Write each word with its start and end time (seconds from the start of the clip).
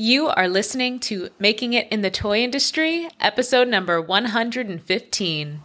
You 0.00 0.28
are 0.28 0.48
listening 0.48 0.98
to 1.00 1.28
Making 1.38 1.74
It 1.74 1.86
in 1.92 2.00
the 2.00 2.10
Toy 2.10 2.38
Industry, 2.38 3.06
episode 3.20 3.68
number 3.68 4.00
115. 4.00 5.60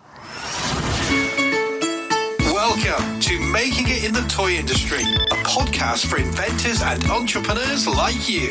Welcome 2.41 3.19
to 3.21 3.39
Making 3.53 3.87
It 3.87 4.03
in 4.03 4.13
the 4.13 4.25
Toy 4.27 4.55
Industry, 4.55 5.03
a 5.03 5.41
podcast 5.45 6.07
for 6.07 6.17
inventors 6.17 6.81
and 6.81 7.01
entrepreneurs 7.05 7.87
like 7.87 8.27
you. 8.27 8.49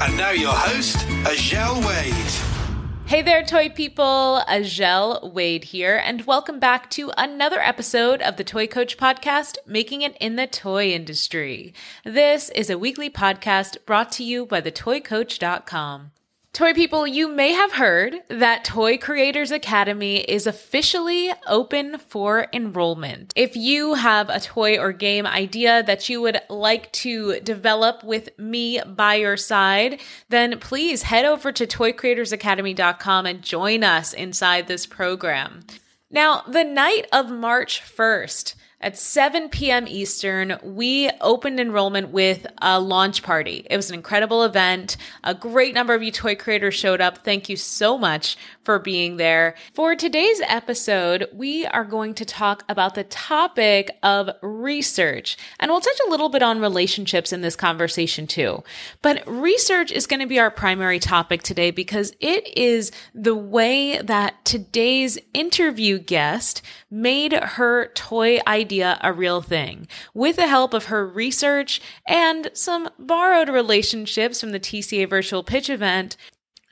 And 0.00 0.16
now 0.16 0.30
your 0.30 0.54
host, 0.54 0.96
Azhelle 1.26 1.86
Wade. 1.86 2.63
Hey 3.06 3.20
there, 3.20 3.44
toy 3.44 3.68
people. 3.68 4.42
Azhelle 4.48 5.32
Wade 5.32 5.64
here, 5.64 6.00
and 6.02 6.26
welcome 6.26 6.58
back 6.58 6.88
to 6.90 7.12
another 7.18 7.60
episode 7.60 8.22
of 8.22 8.36
the 8.36 8.44
Toy 8.44 8.66
Coach 8.66 8.96
Podcast, 8.96 9.56
Making 9.66 10.02
It 10.02 10.16
in 10.20 10.36
the 10.36 10.46
Toy 10.46 10.88
Industry. 10.90 11.74
This 12.04 12.48
is 12.50 12.70
a 12.70 12.78
weekly 12.78 13.10
podcast 13.10 13.76
brought 13.84 14.10
to 14.12 14.24
you 14.24 14.46
by 14.46 14.62
thetoycoach.com. 14.62 16.12
Toy 16.54 16.72
people, 16.72 17.04
you 17.04 17.26
may 17.26 17.52
have 17.52 17.72
heard 17.72 18.14
that 18.28 18.64
Toy 18.64 18.96
Creators 18.96 19.50
Academy 19.50 20.18
is 20.18 20.46
officially 20.46 21.32
open 21.48 21.98
for 21.98 22.46
enrollment. 22.52 23.32
If 23.34 23.56
you 23.56 23.94
have 23.94 24.28
a 24.28 24.38
toy 24.38 24.78
or 24.78 24.92
game 24.92 25.26
idea 25.26 25.82
that 25.82 26.08
you 26.08 26.20
would 26.22 26.38
like 26.48 26.92
to 26.92 27.40
develop 27.40 28.04
with 28.04 28.28
me 28.38 28.80
by 28.86 29.16
your 29.16 29.36
side, 29.36 30.00
then 30.28 30.60
please 30.60 31.02
head 31.02 31.24
over 31.24 31.50
to 31.50 31.66
toycreatorsacademy.com 31.66 33.26
and 33.26 33.42
join 33.42 33.82
us 33.82 34.12
inside 34.12 34.68
this 34.68 34.86
program. 34.86 35.62
Now, 36.08 36.44
the 36.46 36.62
night 36.62 37.08
of 37.12 37.32
March 37.32 37.82
1st, 37.82 38.54
at 38.84 38.98
7 38.98 39.48
p.m. 39.48 39.88
Eastern, 39.88 40.58
we 40.62 41.10
opened 41.22 41.58
enrollment 41.58 42.10
with 42.10 42.46
a 42.60 42.78
launch 42.78 43.22
party. 43.22 43.66
It 43.70 43.76
was 43.76 43.88
an 43.88 43.94
incredible 43.94 44.44
event. 44.44 44.98
A 45.24 45.34
great 45.34 45.74
number 45.74 45.94
of 45.94 46.02
you 46.02 46.12
toy 46.12 46.36
creators 46.36 46.74
showed 46.74 47.00
up. 47.00 47.24
Thank 47.24 47.48
you 47.48 47.56
so 47.56 47.96
much 47.96 48.36
for 48.62 48.78
being 48.78 49.16
there. 49.16 49.54
For 49.72 49.96
today's 49.96 50.42
episode, 50.46 51.28
we 51.32 51.64
are 51.64 51.84
going 51.84 52.12
to 52.14 52.26
talk 52.26 52.62
about 52.68 52.94
the 52.94 53.04
topic 53.04 53.96
of 54.02 54.28
research. 54.42 55.38
And 55.58 55.70
we'll 55.70 55.80
touch 55.80 56.00
a 56.06 56.10
little 56.10 56.28
bit 56.28 56.42
on 56.42 56.60
relationships 56.60 57.32
in 57.32 57.40
this 57.40 57.56
conversation 57.56 58.26
too. 58.26 58.62
But 59.00 59.26
research 59.26 59.92
is 59.92 60.06
going 60.06 60.20
to 60.20 60.26
be 60.26 60.38
our 60.38 60.50
primary 60.50 60.98
topic 60.98 61.42
today 61.42 61.70
because 61.70 62.12
it 62.20 62.54
is 62.54 62.92
the 63.14 63.34
way 63.34 63.96
that 64.02 64.44
today's 64.44 65.18
interview 65.32 65.98
guest 65.98 66.60
made 66.90 67.32
her 67.32 67.88
toy 67.94 68.40
idea 68.46 68.73
a 68.80 69.12
real 69.14 69.42
thing 69.42 69.88
with 70.12 70.36
the 70.36 70.48
help 70.48 70.74
of 70.74 70.86
her 70.86 71.06
research 71.06 71.80
and 72.06 72.50
some 72.54 72.88
borrowed 72.98 73.48
relationships 73.48 74.40
from 74.40 74.50
the 74.50 74.60
TCA 74.60 75.08
virtual 75.08 75.42
pitch 75.42 75.68
event. 75.68 76.16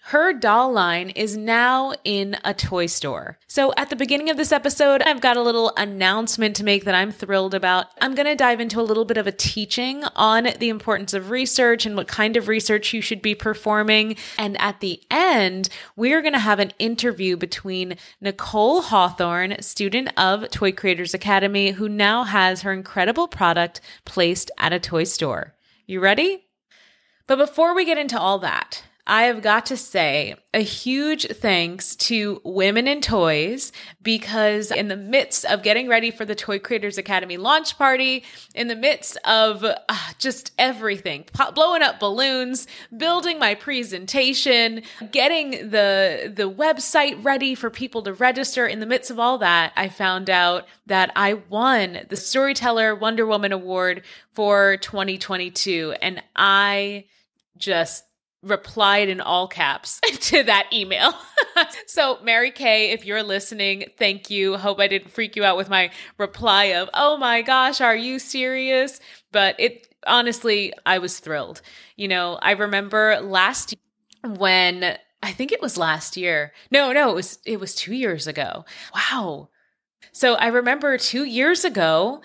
Her 0.07 0.33
doll 0.33 0.73
line 0.73 1.11
is 1.11 1.37
now 1.37 1.93
in 2.03 2.37
a 2.45 2.53
toy 2.53 2.87
store. 2.87 3.39
So 3.47 3.73
at 3.77 3.89
the 3.89 3.95
beginning 3.95 4.31
of 4.31 4.37
this 4.37 4.51
episode, 4.51 5.01
I've 5.01 5.21
got 5.21 5.37
a 5.37 5.43
little 5.43 5.73
announcement 5.77 6.57
to 6.57 6.65
make 6.65 6.85
that 6.85 6.95
I'm 6.95 7.13
thrilled 7.13 7.55
about. 7.55 7.87
I'm 8.01 8.17
going 8.17 8.27
to 8.27 8.35
dive 8.35 8.61
into 8.61 8.81
a 8.81 8.83
little 8.83 9.05
bit 9.05 9.17
of 9.17 9.29
a 9.29 9.33
teaching 9.33 10.03
on 10.17 10.49
the 10.59 10.71
importance 10.71 11.15
of 11.15 11.31
research 11.31 11.87
and 11.87 11.97
what 11.97 12.09
kind 12.09 12.37
of 12.37 12.49
research 12.49 12.93
you 12.93 13.01
should 13.01 13.23
be 13.23 13.37
performing. 13.37 14.17
And 14.37 14.61
at 14.61 14.81
the 14.81 15.01
end, 15.09 15.69
we're 15.95 16.21
going 16.21 16.35
to 16.35 16.41
have 16.41 16.59
an 16.59 16.73
interview 16.81 17.37
between 17.37 17.97
Nicole 18.21 18.83
Hawthorne, 18.83 19.63
student 19.63 20.11
of 20.17 20.51
Toy 20.51 20.73
Creators 20.73 21.15
Academy, 21.15 21.71
who 21.71 21.89
now 21.89 22.25
has 22.25 22.63
her 22.63 22.73
incredible 22.73 23.29
product 23.29 23.81
placed 24.05 24.51
at 24.59 24.73
a 24.73 24.81
toy 24.81 25.05
store. 25.05 25.55
You 25.87 26.01
ready? 26.01 26.47
But 27.29 27.37
before 27.37 27.73
we 27.73 27.85
get 27.85 27.99
into 27.99 28.19
all 28.19 28.41
that, 28.41 28.83
I 29.05 29.25
have 29.25 29.43
got 29.43 29.67
to 29.67 29.77
say 29.77 30.37
a 30.55 30.63
huge 30.63 31.27
thanks 31.27 31.97
to 31.97 32.41
Women 32.45 32.87
in 32.87 33.01
Toys 33.01 33.73
because 34.01 34.71
in 34.71 34.87
the 34.87 34.97
midst 34.97 35.45
of 35.45 35.65
getting 35.65 35.89
ready 35.89 36.13
for 36.13 36.25
the 36.25 36.37
Toy 36.37 36.61
Creators 36.61 36.99
Academy 36.99 37.37
launch 37.37 37.77
party, 37.77 38.23
in 38.55 38.69
the 38.69 38.77
midst 38.77 39.17
of 39.25 39.65
uh, 39.65 39.75
just 40.21 40.53
everything, 40.57 41.25
blowing 41.53 41.83
up 41.83 41.99
balloons, 41.99 42.69
building 42.97 43.41
my 43.41 43.57
presentation, 43.57 44.83
getting 45.11 45.71
the 45.71 46.33
the 46.33 46.49
website 46.49 47.25
ready 47.25 47.57
for 47.57 47.71
people 47.71 48.03
to 48.03 48.13
register, 48.13 48.69
in 48.69 48.79
the 48.79 48.87
midst 48.87 49.11
of 49.11 49.19
all 49.19 49.39
that, 49.39 49.73
I 49.77 49.89
found 49.89 50.31
out 50.31 50.69
that 50.87 51.11
I 51.17 51.35
won 51.35 52.07
the 52.09 52.17
Storyteller 52.17 52.95
Wonder 52.95 53.27
Woman 53.27 53.51
Award 53.51 54.03
for 54.33 54.77
2022 54.77 55.97
and 56.01 56.23
I 56.37 57.07
just 57.59 58.05
replied 58.43 59.09
in 59.09 59.21
all 59.21 59.47
caps 59.47 60.01
to 60.21 60.43
that 60.43 60.69
email. 60.73 61.15
so, 61.87 62.19
Mary 62.23 62.51
Kay, 62.51 62.91
if 62.91 63.05
you're 63.05 63.23
listening, 63.23 63.85
thank 63.99 64.31
you. 64.31 64.57
Hope 64.57 64.81
I 64.81 64.89
didn't 64.89 65.11
freak 65.11 65.37
you 65.37 65.45
out 65.45 65.57
with 65.57 65.69
my 65.69 65.91
reply 66.19 66.65
of, 66.65 66.91
"Oh 66.95 67.17
my 67.17 67.43
gosh, 67.43 67.81
are 67.81 67.97
you 67.97 68.19
serious?" 68.19 69.01
But 69.31 69.57
it 69.59 69.89
honestly, 70.07 70.73
I 70.85 70.99
was 70.99 71.19
thrilled. 71.19 71.63
You 71.97 72.09
know, 72.09 72.39
I 72.43 72.53
remember 72.53 73.21
last 73.21 73.75
when 74.25 74.97
I 75.23 75.33
think 75.33 75.53
it 75.53 75.63
was 75.63 75.79
last 75.79 76.17
year. 76.17 76.53
No, 76.71 76.93
no, 76.93 77.11
it 77.11 77.15
was 77.15 77.39
it 77.47 77.61
was 77.61 77.75
2 77.75 77.95
years 77.95 78.27
ago. 78.27 78.65
Wow. 78.95 79.49
So, 80.13 80.35
I 80.35 80.49
remember 80.49 80.99
2 80.99 81.25
years 81.25 81.65
ago 81.65 82.21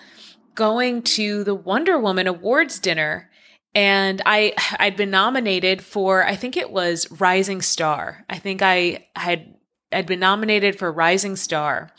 going 0.54 1.02
to 1.02 1.44
the 1.44 1.54
Wonder 1.54 1.98
Woman 1.98 2.26
Awards 2.26 2.80
dinner 2.80 3.27
and 3.78 4.20
I 4.26 4.54
I'd 4.80 4.96
been 4.96 5.10
nominated 5.10 5.82
for 5.82 6.26
I 6.26 6.34
think 6.34 6.56
it 6.56 6.72
was 6.72 7.08
Rising 7.12 7.62
Star. 7.62 8.24
I 8.28 8.38
think 8.38 8.60
I 8.60 9.06
had 9.14 9.54
I'd 9.90 10.06
been 10.06 10.20
nominated 10.20 10.78
for 10.78 10.92
Rising 10.92 11.34
Star 11.36 11.90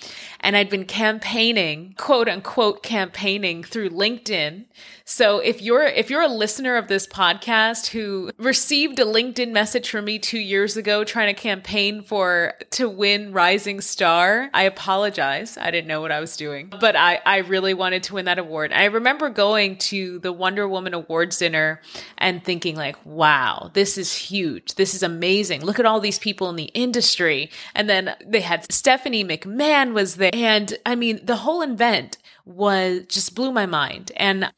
and 0.42 0.56
I'd 0.56 0.70
been 0.70 0.86
campaigning, 0.86 1.96
quote 1.98 2.30
unquote 2.30 2.84
campaigning 2.84 3.64
through 3.64 3.90
LinkedIn. 3.90 4.66
So 5.06 5.40
if 5.40 5.60
you're 5.60 5.86
if 5.86 6.12
you're 6.12 6.22
a 6.22 6.28
listener 6.28 6.78
of 6.78 6.88
this 6.88 7.08
podcast 7.08 7.88
who 7.88 8.30
received 8.38 9.00
a 9.00 9.06
LinkedIn 9.06 9.52
message 9.52 9.90
from 9.90 10.06
me 10.06 10.20
2 10.20 10.38
years 10.38 10.78
ago 10.78 11.04
trying 11.04 11.34
to 11.34 11.42
campaign 11.42 12.04
for 12.04 12.54
to 12.72 12.88
win 12.88 13.34
Rising 13.34 13.82
Star, 13.82 14.52
I 14.54 14.64
apologize. 14.64 15.58
I 15.58 15.72
didn't 15.72 15.88
know 15.88 16.00
what 16.00 16.12
I 16.12 16.20
was 16.20 16.38
doing. 16.38 16.72
But 16.80 16.96
I 16.96 17.22
I 17.26 17.38
really 17.38 17.74
wanted 17.74 18.04
to 18.04 18.14
win 18.14 18.26
that 18.26 18.38
award. 18.38 18.72
I 18.72 18.86
remember 18.86 19.30
going 19.30 19.78
to 19.78 20.20
the 20.20 20.32
Wonder 20.32 20.68
Woman 20.68 20.94
Awards 20.94 21.40
dinner 21.40 21.82
and 22.20 22.44
thinking 22.44 22.76
like, 22.76 23.04
"Wow, 23.04 23.72
this 23.74 23.98
is 23.98 24.14
huge. 24.14 24.76
This 24.76 24.94
is 24.94 25.02
amazing. 25.02 25.66
Look 25.66 25.80
at 25.80 25.88
all 25.88 26.00
these 26.00 26.20
people 26.20 26.52
in 26.52 26.56
the 26.56 26.72
industry." 26.76 27.50
And 27.80 27.90
then 27.90 28.14
they 28.28 28.42
had 28.42 28.70
Stephanie 28.70 29.24
McMahon 29.24 29.94
was 29.94 30.18
there. 30.18 30.32
And 30.34 30.78
I 30.86 30.96
mean, 30.96 31.22
the 31.24 31.38
whole 31.38 31.62
event 31.62 32.18
was 32.44 33.06
just 33.08 33.36
blew 33.36 33.54
my 33.54 33.66
mind. 33.68 34.12
And 34.18 34.52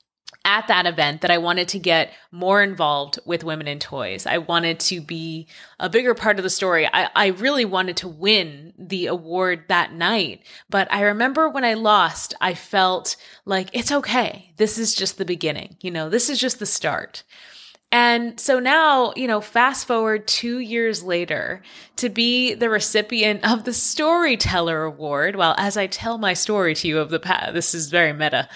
at 0.44 0.68
that 0.68 0.88
event 0.88 1.22
that 1.22 1.30
I 1.30 1.38
wanted 1.38 1.68
to 1.68 1.78
get 1.78 2.12
more 2.32 2.64
involved 2.64 3.20
with 3.24 3.44
women 3.44 3.68
in 3.68 3.78
toys. 3.78 4.26
I 4.26 4.40
wanted 4.40 4.80
to 4.80 5.02
be 5.02 5.48
a 5.80 5.88
bigger 5.88 6.16
part 6.16 6.40
of 6.40 6.44
the 6.44 6.50
story. 6.50 6.90
I, 6.92 7.10
I 7.16 7.28
really 7.28 7.64
wanted 7.64 7.98
to 7.98 8.08
win 8.08 8.74
the 8.76 9.06
award 9.06 9.66
that 9.68 9.94
night. 9.94 10.42
But 10.68 10.92
I 10.92 11.02
remember 11.02 11.48
when 11.48 11.64
I 11.64 11.76
lost, 11.76 12.34
I 12.42 12.56
felt 12.56 13.18
like 13.46 13.70
it's 13.72 13.92
okay. 13.92 14.52
This 14.58 14.80
is 14.80 14.96
just 14.96 15.20
the 15.20 15.26
beginning. 15.26 15.78
You 15.80 15.92
know, 15.92 16.10
this 16.10 16.28
is 16.28 16.40
just 16.40 16.58
the 16.58 16.66
start. 16.66 17.22
And 17.92 18.40
so 18.40 18.60
now, 18.60 19.12
you 19.18 19.28
know, 19.28 19.42
fast 19.42 19.86
forward 19.86 20.26
two 20.26 20.60
years 20.60 21.04
later 21.04 21.62
to 21.98 22.08
be 22.08 22.54
the 22.54 22.70
recipient 22.70 23.44
of 23.44 23.66
the 23.66 23.74
Storyteller 23.74 24.84
Award. 24.84 25.36
Well, 25.36 25.56
as 25.58 25.76
I 25.76 25.88
tell 25.88 26.18
my 26.18 26.34
story 26.34 26.74
to 26.76 26.88
you 26.88 27.00
of 27.00 27.10
the 27.10 27.20
past, 27.20 27.54
this 27.54 27.74
is 27.74 27.90
very 27.90 28.14
meta. 28.14 28.48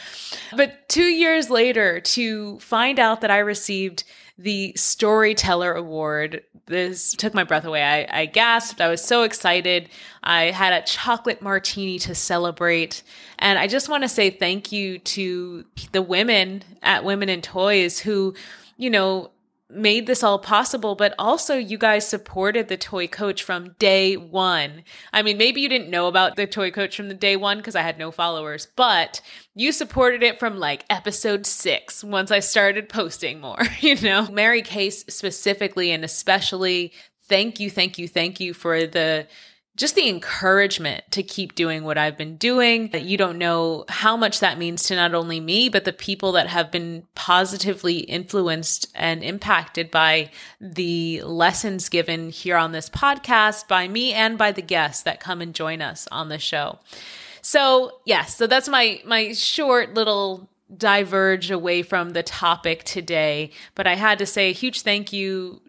But 0.56 0.88
two 0.88 1.08
years 1.08 1.50
later 1.50 2.00
to 2.00 2.60
find 2.60 2.98
out 2.98 3.22
that 3.22 3.32
I 3.32 3.40
received 3.40 4.06
the 4.38 4.74
Storyteller 4.78 5.74
Award, 5.74 6.44
this 6.66 7.14
took 7.14 7.34
my 7.34 7.44
breath 7.44 7.66
away. 7.66 7.84
I, 7.84 8.22
I 8.22 8.26
gasped. 8.26 8.80
I 8.80 8.88
was 8.88 9.02
so 9.02 9.24
excited. 9.24 9.90
I 10.24 10.52
had 10.52 10.74
a 10.74 10.86
chocolate 10.86 11.42
martini 11.42 12.00
to 12.00 12.16
celebrate. 12.16 13.04
And 13.38 13.60
I 13.60 13.68
just 13.68 13.90
want 13.90 14.04
to 14.04 14.10
say 14.10 14.30
thank 14.30 14.72
you 14.72 15.00
to 15.00 15.66
the 15.92 16.02
women 16.02 16.64
at 16.82 17.04
Women 17.04 17.30
in 17.30 17.42
Toys 17.42 18.00
who 18.00 18.34
you 18.78 18.90
know, 18.90 19.32
made 19.70 20.06
this 20.06 20.24
all 20.24 20.38
possible, 20.38 20.96
but 20.96 21.14
also 21.18 21.56
you 21.56 21.78
guys 21.78 22.08
supported 22.08 22.68
the 22.68 22.78
toy 22.78 23.08
coach 23.08 23.42
from 23.42 23.76
day 23.80 24.16
one. 24.16 24.84
I 25.12 25.22
mean, 25.22 25.38
maybe 25.38 25.62
you 25.62 25.70
didn't 25.70 25.90
know 25.90 26.08
about 26.08 26.36
the 26.36 26.46
toy 26.46 26.70
coach 26.72 26.96
from 26.96 27.08
the 27.08 27.16
day 27.16 27.36
one 27.36 27.58
because 27.58 27.76
I 27.76 27.82
had 27.82 27.98
no 27.98 28.12
followers, 28.12 28.68
but 28.76 29.22
you 29.56 29.72
supported 29.72 30.22
it 30.22 30.40
from 30.40 30.58
like 30.58 30.86
episode 30.90 31.46
six 31.46 32.04
once 32.04 32.32
I 32.32 32.40
started 32.40 32.90
posting 32.90 33.42
more, 33.42 33.62
you 33.80 34.00
know? 34.02 34.28
Mary 34.30 34.62
Case 34.62 35.04
specifically 35.08 35.92
and 35.92 36.04
especially, 36.06 36.94
thank 37.24 37.60
you, 37.60 37.70
thank 37.70 37.98
you, 37.98 38.08
thank 38.08 38.40
you 38.40 38.54
for 38.54 38.86
the 38.86 39.28
just 39.76 39.96
the 39.96 40.08
encouragement 40.08 41.04
to 41.12 41.22
keep 41.22 41.54
doing 41.54 41.84
what 41.84 41.98
I've 41.98 42.18
been 42.18 42.38
doing. 42.38 42.90
That 42.90 43.04
you 43.04 43.18
don't 43.18 43.38
know 43.38 43.86
how 43.90 44.16
much 44.16 44.40
that 44.40 44.58
means 44.58 44.84
to 44.84 44.96
not 44.96 45.14
only 45.14 45.40
me, 45.40 45.70
but 45.70 45.84
the 45.84 45.94
people 45.94 46.32
that 46.34 46.48
have 46.48 46.72
been 46.72 47.06
positively 47.14 48.00
influenced 48.00 48.92
and 48.96 49.24
impacted 49.24 49.92
by 49.92 50.32
the 50.62 51.22
lessons 51.24 51.90
given 51.90 52.30
here 52.30 52.58
on 52.58 52.72
this 52.72 52.90
podcast 52.90 53.68
by 53.68 53.88
me 53.88 54.14
and 54.14 54.38
by 54.38 54.52
the 54.52 54.62
guests 54.62 55.04
that 55.04 55.20
come 55.20 55.42
and 55.42 55.54
join 55.54 55.82
us 55.82 56.08
on 56.12 56.30
the 56.30 56.40
show. 56.40 56.80
So, 57.42 58.00
yes, 58.06 58.36
so 58.36 58.48
that's 58.48 58.70
my 58.70 59.02
my 59.06 59.34
short 59.34 59.94
little 59.94 60.50
diverge 60.76 61.52
away 61.52 61.84
from 61.84 62.12
the 62.12 62.24
topic 62.24 62.84
today, 62.84 63.52
but 63.76 63.86
I 63.86 63.96
had 63.96 64.18
to 64.20 64.26
say 64.26 64.50
a 64.50 64.54
huge 64.54 64.82
thank 64.82 65.14
you 65.14 65.62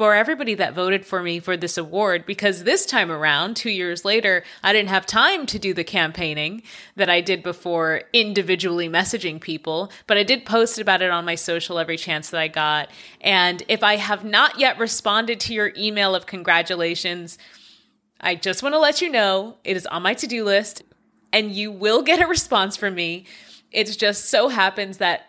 for 0.00 0.14
everybody 0.14 0.54
that 0.54 0.72
voted 0.72 1.04
for 1.04 1.22
me 1.22 1.38
for 1.38 1.58
this 1.58 1.76
award 1.76 2.24
because 2.24 2.64
this 2.64 2.86
time 2.86 3.12
around, 3.12 3.54
two 3.54 3.68
years 3.68 4.02
later, 4.02 4.42
I 4.62 4.72
didn't 4.72 4.88
have 4.88 5.04
time 5.04 5.44
to 5.44 5.58
do 5.58 5.74
the 5.74 5.84
campaigning 5.84 6.62
that 6.96 7.10
I 7.10 7.20
did 7.20 7.42
before 7.42 8.04
individually 8.14 8.88
messaging 8.88 9.38
people, 9.38 9.92
but 10.06 10.16
I 10.16 10.22
did 10.22 10.46
post 10.46 10.78
about 10.78 11.02
it 11.02 11.10
on 11.10 11.26
my 11.26 11.34
social 11.34 11.78
every 11.78 11.98
chance 11.98 12.30
that 12.30 12.40
I 12.40 12.48
got. 12.48 12.88
And 13.20 13.62
if 13.68 13.82
I 13.82 13.96
have 13.96 14.24
not 14.24 14.58
yet 14.58 14.78
responded 14.78 15.38
to 15.40 15.52
your 15.52 15.70
email 15.76 16.14
of 16.14 16.24
congratulations, 16.24 17.36
I 18.22 18.36
just 18.36 18.62
want 18.62 18.74
to 18.74 18.78
let 18.78 19.02
you 19.02 19.10
know 19.10 19.58
it 19.64 19.76
is 19.76 19.84
on 19.84 20.00
my 20.00 20.14
to 20.14 20.26
do 20.26 20.46
list 20.46 20.82
and 21.30 21.52
you 21.52 21.70
will 21.70 22.00
get 22.00 22.22
a 22.22 22.26
response 22.26 22.74
from 22.74 22.94
me. 22.94 23.26
It 23.70 23.84
just 23.98 24.30
so 24.30 24.48
happens 24.48 24.96
that 24.96 25.26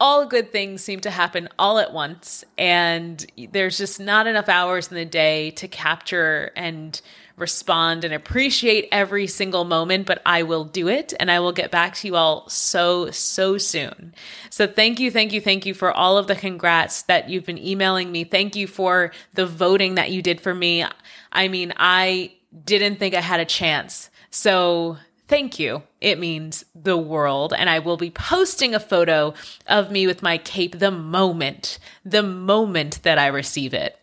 all 0.00 0.24
good 0.24 0.50
things 0.50 0.82
seem 0.82 0.98
to 1.00 1.10
happen 1.10 1.48
all 1.58 1.78
at 1.78 1.92
once 1.92 2.42
and 2.56 3.26
there's 3.52 3.76
just 3.76 4.00
not 4.00 4.26
enough 4.26 4.48
hours 4.48 4.88
in 4.88 4.96
the 4.96 5.04
day 5.04 5.50
to 5.52 5.68
capture 5.68 6.50
and 6.56 7.02
respond 7.36 8.04
and 8.04 8.12
appreciate 8.12 8.88
every 8.90 9.26
single 9.26 9.64
moment 9.64 10.06
but 10.06 10.22
I 10.24 10.42
will 10.42 10.64
do 10.64 10.88
it 10.88 11.12
and 11.20 11.30
I 11.30 11.40
will 11.40 11.52
get 11.52 11.70
back 11.70 11.94
to 11.96 12.06
you 12.06 12.16
all 12.16 12.48
so 12.48 13.10
so 13.10 13.58
soon. 13.58 14.14
So 14.48 14.66
thank 14.66 14.98
you 14.98 15.10
thank 15.10 15.32
you 15.32 15.40
thank 15.40 15.66
you 15.66 15.74
for 15.74 15.92
all 15.92 16.16
of 16.18 16.26
the 16.26 16.36
congrats 16.36 17.02
that 17.02 17.28
you've 17.28 17.46
been 17.46 17.58
emailing 17.58 18.10
me. 18.10 18.24
Thank 18.24 18.56
you 18.56 18.66
for 18.66 19.12
the 19.34 19.46
voting 19.46 19.94
that 19.96 20.10
you 20.10 20.22
did 20.22 20.40
for 20.40 20.54
me. 20.54 20.84
I 21.32 21.48
mean, 21.48 21.72
I 21.76 22.32
didn't 22.64 22.98
think 22.98 23.14
I 23.14 23.20
had 23.20 23.40
a 23.40 23.44
chance. 23.44 24.10
So 24.30 24.96
Thank 25.30 25.60
you. 25.60 25.84
It 26.00 26.18
means 26.18 26.64
the 26.74 26.96
world. 26.96 27.54
And 27.56 27.70
I 27.70 27.78
will 27.78 27.96
be 27.96 28.10
posting 28.10 28.74
a 28.74 28.80
photo 28.80 29.32
of 29.68 29.88
me 29.88 30.08
with 30.08 30.24
my 30.24 30.38
cape 30.38 30.80
the 30.80 30.90
moment, 30.90 31.78
the 32.04 32.24
moment 32.24 33.00
that 33.04 33.16
I 33.16 33.28
receive 33.28 33.72
it. 33.72 33.96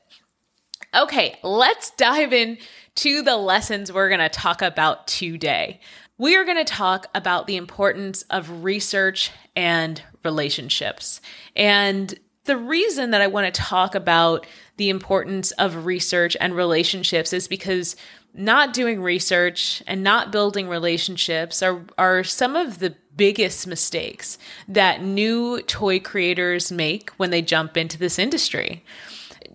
Okay, 0.96 1.38
let's 1.44 1.90
dive 1.92 2.32
in 2.32 2.58
to 2.96 3.22
the 3.22 3.36
lessons 3.36 3.92
we're 3.92 4.08
going 4.08 4.22
to 4.22 4.30
talk 4.30 4.62
about 4.62 5.06
today. 5.06 5.82
We 6.18 6.38
are 6.38 6.46
going 6.46 6.64
to 6.66 6.74
talk 6.74 7.08
about 7.14 7.46
the 7.46 7.58
importance 7.58 8.22
of 8.30 8.64
research 8.64 9.30
and 9.54 10.02
relationships. 10.24 11.20
And 11.58 12.18
the 12.46 12.56
reason 12.56 13.12
that 13.12 13.22
I 13.22 13.28
want 13.28 13.54
to 13.54 13.62
talk 13.62 13.96
about 13.96 14.48
the 14.78 14.90
importance 14.90 15.52
of 15.52 15.86
research 15.86 16.38
and 16.40 16.56
relationships 16.56 17.34
is 17.34 17.50
because 17.50 17.98
not 18.38 18.72
doing 18.72 19.02
research 19.02 19.82
and 19.88 20.04
not 20.04 20.32
building 20.32 20.70
relationships 20.70 21.64
are, 21.64 21.82
are 21.98 22.24
some 22.24 22.56
of 22.56 22.80
the 22.80 22.96
biggest 23.18 23.66
mistakes 23.66 24.38
that 24.68 25.02
new 25.02 25.60
toy 25.64 26.00
creators 26.00 26.72
make 26.72 27.10
when 27.12 27.32
they 27.32 27.42
jump 27.42 27.76
into 27.76 27.98
this 27.98 28.20
industry. 28.20 28.84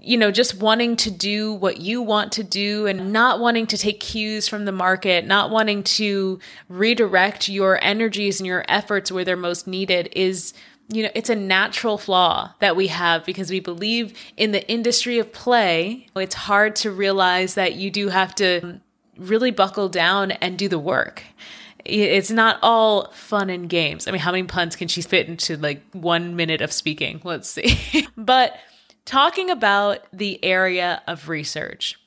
You 0.01 0.19
know, 0.19 0.33
just 0.33 0.57
wanting 0.57 0.97
to 0.97 1.13
do 1.13 1.55
what 1.55 1.81
you 1.81 2.03
want 2.03 2.33
to 2.33 2.43
do 2.43 2.87
and 2.89 3.13
not 3.13 3.39
wanting 3.39 3.69
to 3.69 3.79
take 3.79 4.01
cues 4.01 4.49
from 4.49 4.65
the 4.65 4.73
market, 4.73 5.25
not 5.25 5.51
wanting 5.51 5.85
to 5.85 6.41
redirect 6.69 7.49
your 7.49 7.79
energies 7.85 8.41
and 8.41 8.47
your 8.49 8.65
efforts 8.67 9.13
where 9.13 9.25
they're 9.25 9.37
most 9.37 9.69
needed 9.69 10.09
is 10.11 10.55
you 10.89 11.03
know, 11.03 11.11
it's 11.15 11.31
a 11.31 11.37
natural 11.37 11.99
flaw 11.99 12.53
that 12.61 12.77
we 12.77 12.89
have 12.89 13.25
because 13.25 13.51
we 13.51 13.61
believe 13.61 14.13
in 14.37 14.53
the 14.53 14.69
industry 14.69 15.19
of 15.19 15.33
play. 15.33 16.07
It's 16.15 16.35
hard 16.35 16.77
to 16.77 16.91
realize 16.91 17.55
that 17.55 17.75
you 17.75 17.91
do 17.91 18.09
have 18.09 18.35
to 18.37 18.81
really 19.17 19.51
buckle 19.51 19.89
down 19.89 20.33
and 20.33 20.59
do 20.59 20.69
the 20.69 20.79
work. 20.79 21.23
It's 21.85 22.31
not 22.31 22.59
all 22.63 23.11
fun 23.11 23.51
and 23.51 23.69
games. 23.69 24.07
I 24.07 24.13
mean, 24.13 24.21
how 24.21 24.33
many 24.33 24.45
puns 24.45 24.77
can 24.77 24.89
she 24.89 25.03
fit 25.03 25.29
into 25.29 25.57
like 25.57 25.83
one 25.93 26.37
minute 26.37 26.61
of 26.61 26.73
speaking? 26.73 27.21
Let's 27.25 27.49
see. 27.49 28.07
but 28.17 28.55
talking 29.05 29.51
about 29.51 30.07
the 30.13 30.43
area 30.45 31.03
of 31.07 31.29
research. 31.29 31.99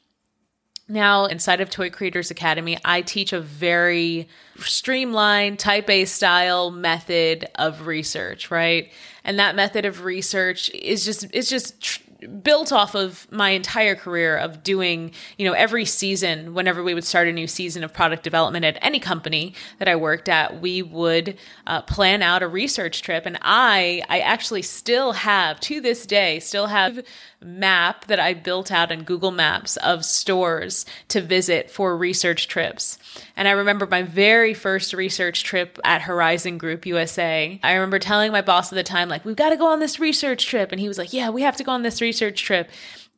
Now, 0.88 1.26
inside 1.26 1.62
of 1.62 1.72
Toy 1.72 1.90
Creators 1.90 2.30
Academy, 2.30 2.78
I 2.86 3.02
teach 3.02 3.34
a 3.34 3.42
very 3.42 4.28
streamlined, 4.60 5.58
type 5.58 5.90
A 5.90 6.06
style 6.06 6.70
method 6.70 7.48
of 7.56 7.88
research, 7.88 8.52
right? 8.52 8.92
And 9.24 9.40
that 9.40 9.56
method 9.56 9.86
of 9.86 10.04
research 10.04 10.70
is 10.70 11.04
just, 11.04 11.26
it's 11.34 11.50
just 11.50 11.82
tr- 11.82 12.02
built 12.44 12.72
off 12.72 12.96
of 12.96 13.28
my 13.32 13.50
entire 13.50 13.96
career 13.96 14.38
of 14.38 14.64
doing, 14.64 15.12
you 15.38 15.46
know, 15.46 15.54
every 15.54 15.86
season, 15.86 16.54
whenever 16.54 16.84
we 16.84 16.94
would 16.94 17.04
start 17.04 17.28
a 17.28 17.32
new 17.32 17.48
season 17.48 17.84
of 17.84 17.94
product 17.94 18.24
development 18.24 18.64
at 18.64 18.78
any 18.82 19.00
company 19.00 19.54
that 19.80 19.88
I 19.88 19.96
worked 19.96 20.30
at, 20.30 20.62
we 20.62 20.82
would 20.82 21.38
uh, 21.68 21.82
plan 21.82 22.22
out 22.22 22.44
a 22.44 22.48
research 22.48 23.02
trip. 23.02 23.26
And 23.26 23.38
I, 23.42 24.04
I 24.08 24.20
actually 24.20 24.62
still 24.62 25.14
have, 25.14 25.60
to 25.62 25.82
this 25.82 26.06
day, 26.06 26.40
still 26.40 26.68
have 26.68 27.04
map 27.46 28.08
that 28.08 28.20
I 28.20 28.34
built 28.34 28.72
out 28.72 28.92
in 28.92 29.04
Google 29.04 29.32
Maps 29.32 29.78
of 29.78 30.04
stores 30.04 30.86
to 31.10 31.22
visit 31.22 31.70
for 31.70 31.96
research 31.96 32.48
trips. 32.48 32.98
And 33.36 33.48
I 33.48 33.52
remember 33.52 33.86
my 33.86 34.02
very 34.02 34.54
first 34.54 34.94
research 34.94 35.44
trip 35.44 35.80
at 35.84 36.02
Horizon 36.02 36.58
Group 36.58 36.86
USA. 36.86 37.60
I 37.64 37.74
remember 37.74 38.00
telling 38.00 38.32
my 38.32 38.42
boss 38.42 38.72
at 38.72 38.76
the 38.76 38.84
time, 38.84 39.10
like, 39.10 39.24
we've 39.24 39.36
got 39.36 39.50
to 39.50 39.58
go 39.58 39.68
on 39.68 39.80
this 39.80 40.00
research 40.00 40.48
trip. 40.48 40.72
And 40.72 40.82
he 40.82 40.88
was 40.88 40.98
like, 40.98 41.14
yeah, 41.14 41.30
we 41.30 41.44
have 41.44 41.58
to 41.58 41.64
go 41.64 41.72
on 41.72 41.84
this 41.84 42.02
research 42.02 42.44
trip. 42.44 42.70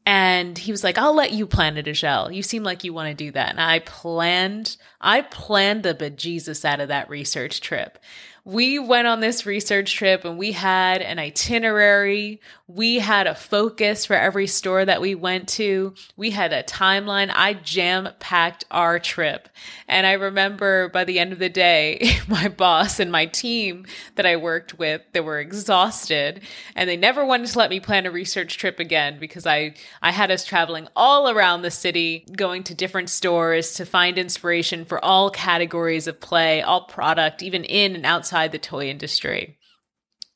And 0.06 0.58
he 0.58 0.72
was 0.72 0.86
like, 0.86 0.98
I'll 0.98 1.14
let 1.14 1.34
you 1.34 1.46
plan 1.46 1.76
it, 1.76 1.86
Azhelle. 1.86 2.34
You 2.34 2.42
seem 2.42 2.64
like 2.64 2.86
you 2.86 2.94
want 2.94 3.10
to 3.10 3.14
do 3.26 3.32
that. 3.32 3.50
And 3.50 3.60
I 3.60 3.80
planned, 3.80 4.78
I 5.02 5.22
planned 5.22 5.84
the 5.84 5.94
bejesus 5.94 6.64
out 6.64 6.80
of 6.80 6.88
that 6.88 7.10
research 7.10 7.60
trip 7.60 8.00
we 8.48 8.80
went 8.80 9.10
on 9.10 9.20
this 9.20 9.46
research 9.46 9.94
trip 9.94 10.24
and 10.24 10.38
we 10.38 10.54
had 10.54 11.02
an 11.02 11.20
itinerary. 11.20 12.40
We 12.70 13.00
had 13.00 13.28
a 13.28 13.36
focus 13.36 14.06
for 14.06 14.14
every 14.14 14.48
store 14.48 14.86
that 14.86 15.02
we 15.02 15.16
went 15.16 15.50
to. 15.50 15.94
We 16.16 16.30
had 16.30 16.54
a 16.54 16.64
timeline. 16.64 17.30
I 17.36 17.56
jam 17.56 18.08
packed 18.20 18.64
our 18.72 19.00
trip. 19.00 19.50
And 19.90 20.08
I 20.08 20.14
remember 20.14 20.88
by 20.88 21.04
the 21.04 21.20
end 21.20 21.34
of 21.34 21.40
the 21.40 21.50
day, 21.50 22.10
my 22.30 22.48
boss 22.48 23.02
and 23.02 23.12
my 23.12 23.26
team 23.26 23.86
that 24.16 24.26
I 24.26 24.38
worked 24.38 24.80
with, 24.80 25.02
they 25.12 25.20
were 25.20 25.42
exhausted 25.42 26.40
and 26.74 26.90
they 26.90 26.96
never 26.96 27.26
wanted 27.26 27.48
to 27.48 27.60
let 27.60 27.70
me 27.70 27.82
plan 27.82 28.06
a 28.06 28.12
research 28.12 28.58
trip 28.58 28.80
again 28.80 29.20
because 29.20 29.46
I, 29.46 29.74
I 30.02 30.12
had 30.12 30.32
us 30.32 30.46
traveling 30.46 30.88
all 30.96 31.30
around 31.30 31.64
the 31.64 31.72
city, 31.72 32.26
going 32.34 32.64
to 32.64 32.74
different 32.74 33.10
stores 33.10 33.74
to 33.74 33.86
find 33.86 34.18
inspiration 34.18 34.86
for 34.86 35.04
all 35.04 35.30
categories 35.32 36.08
of 36.08 36.22
play, 36.22 36.62
all 36.62 36.86
product, 36.86 37.44
even 37.44 37.66
in 37.66 37.94
and 37.94 38.06
outside 38.06 38.37
the 38.46 38.60
toy 38.60 38.90
industry. 38.90 39.58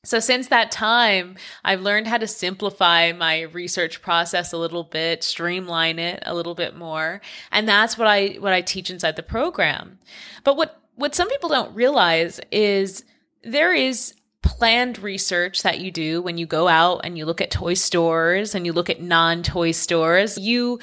So 0.03 0.19
since 0.19 0.47
that 0.47 0.71
time, 0.71 1.35
I've 1.63 1.81
learned 1.81 2.07
how 2.07 2.17
to 2.17 2.25
simplify 2.25 3.11
my 3.11 3.41
research 3.41 4.01
process 4.01 4.51
a 4.51 4.57
little 4.57 4.83
bit, 4.83 5.23
streamline 5.23 5.99
it 5.99 6.23
a 6.25 6.33
little 6.33 6.55
bit 6.55 6.75
more, 6.75 7.21
and 7.51 7.69
that's 7.69 7.99
what 7.99 8.07
I 8.07 8.37
what 8.39 8.53
I 8.53 8.61
teach 8.61 8.89
inside 8.89 9.15
the 9.15 9.23
program. 9.23 9.99
But 10.43 10.57
what 10.57 10.81
what 10.95 11.13
some 11.13 11.29
people 11.29 11.49
don't 11.49 11.75
realize 11.75 12.39
is 12.51 13.03
there 13.43 13.75
is 13.75 14.15
planned 14.41 14.97
research 14.97 15.61
that 15.61 15.79
you 15.79 15.91
do 15.91 16.19
when 16.21 16.39
you 16.39 16.47
go 16.47 16.67
out 16.67 17.01
and 17.03 17.15
you 17.15 17.25
look 17.25 17.41
at 17.41 17.51
toy 17.51 17.75
stores 17.75 18.55
and 18.55 18.65
you 18.65 18.73
look 18.73 18.89
at 18.89 19.01
non-toy 19.01 19.71
stores. 19.71 20.35
You 20.37 20.79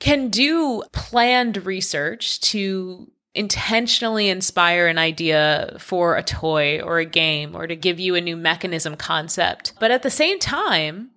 can 0.00 0.30
do 0.30 0.82
planned 0.92 1.64
research 1.64 2.40
to 2.40 3.11
intentionally 3.34 4.28
inspire 4.28 4.86
an 4.86 4.98
idea 4.98 5.76
for 5.78 6.16
a 6.16 6.22
toy 6.22 6.80
or 6.80 6.98
a 6.98 7.04
game 7.04 7.54
or 7.54 7.66
to 7.66 7.76
give 7.76 7.98
you 7.98 8.14
a 8.14 8.20
new 8.20 8.36
mechanism 8.36 8.96
concept. 8.96 9.72
But 9.80 9.90
at 9.90 10.02
the 10.02 10.10
same 10.10 10.38
time, 10.38 11.10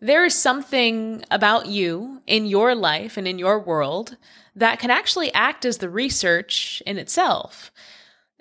there 0.00 0.24
is 0.24 0.34
something 0.34 1.24
about 1.30 1.66
you 1.66 2.20
in 2.26 2.46
your 2.46 2.74
life 2.74 3.16
and 3.16 3.26
in 3.26 3.38
your 3.38 3.58
world 3.58 4.16
that 4.54 4.78
can 4.78 4.90
actually 4.90 5.32
act 5.32 5.64
as 5.64 5.78
the 5.78 5.88
research 5.88 6.82
in 6.86 6.98
itself. 6.98 7.72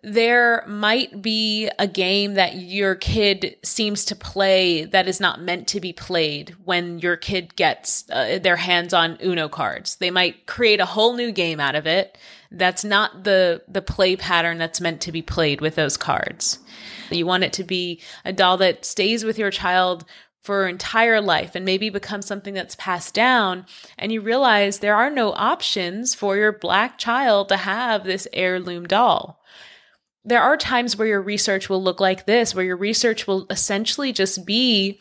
There 0.04 0.64
might 0.68 1.22
be 1.22 1.70
a 1.80 1.88
game 1.88 2.36
that 2.36 2.58
your 2.58 2.94
kid 2.94 3.56
seems 3.64 4.06
to 4.06 4.16
play 4.16 4.86
that 4.86 5.08
is 5.08 5.20
not 5.20 5.42
meant 5.42 5.68
to 5.70 5.80
be 5.80 5.94
played 5.94 6.56
when 6.64 7.00
your 7.00 7.18
kid 7.18 7.56
gets 7.56 8.08
uh, 8.12 8.38
their 8.38 8.58
hands 8.58 8.94
on 8.94 9.18
Uno 9.24 9.50
cards. 9.50 9.96
They 9.96 10.12
might 10.12 10.46
create 10.46 10.80
a 10.80 10.86
whole 10.86 11.16
new 11.16 11.32
game 11.32 11.60
out 11.60 11.74
of 11.74 11.88
it 11.88 12.18
that's 12.56 12.84
not 12.84 13.24
the 13.24 13.62
the 13.68 13.82
play 13.82 14.16
pattern 14.16 14.58
that's 14.58 14.82
meant 14.82 15.02
to 15.02 15.12
be 15.12 15.22
played 15.22 15.62
with 15.62 15.76
those 15.76 15.98
cards. 15.98 16.60
You 17.12 17.26
want 17.26 17.44
it 17.44 17.54
to 17.54 17.64
be 17.64 18.02
a 18.24 18.34
doll 18.34 18.58
that 18.58 18.86
stays 18.86 19.24
with 19.24 19.38
your 19.38 19.52
child 19.52 20.06
for 20.42 20.68
entire 20.68 21.22
life 21.22 21.56
and 21.56 21.66
maybe 21.66 21.90
become 21.90 22.22
something 22.22 22.54
that's 22.54 22.76
passed 22.76 23.16
down 23.16 23.66
and 23.98 24.12
you 24.12 24.22
realize 24.22 24.78
there 24.78 24.96
are 24.96 25.10
no 25.10 25.34
options 25.34 26.14
for 26.14 26.38
your 26.38 26.52
black 26.52 27.00
child 27.00 27.50
to 27.50 27.58
have 27.58 28.04
this 28.04 28.28
heirloom 28.32 28.86
doll 28.86 29.42
there 30.24 30.42
are 30.42 30.56
times 30.56 30.96
where 30.96 31.08
your 31.08 31.22
research 31.22 31.68
will 31.68 31.82
look 31.82 32.00
like 32.00 32.28
this 32.28 32.54
where 32.54 32.64
your 32.64 32.78
research 32.78 33.26
will 33.26 33.48
essentially 33.50 34.14
just 34.14 34.46
be 34.46 35.00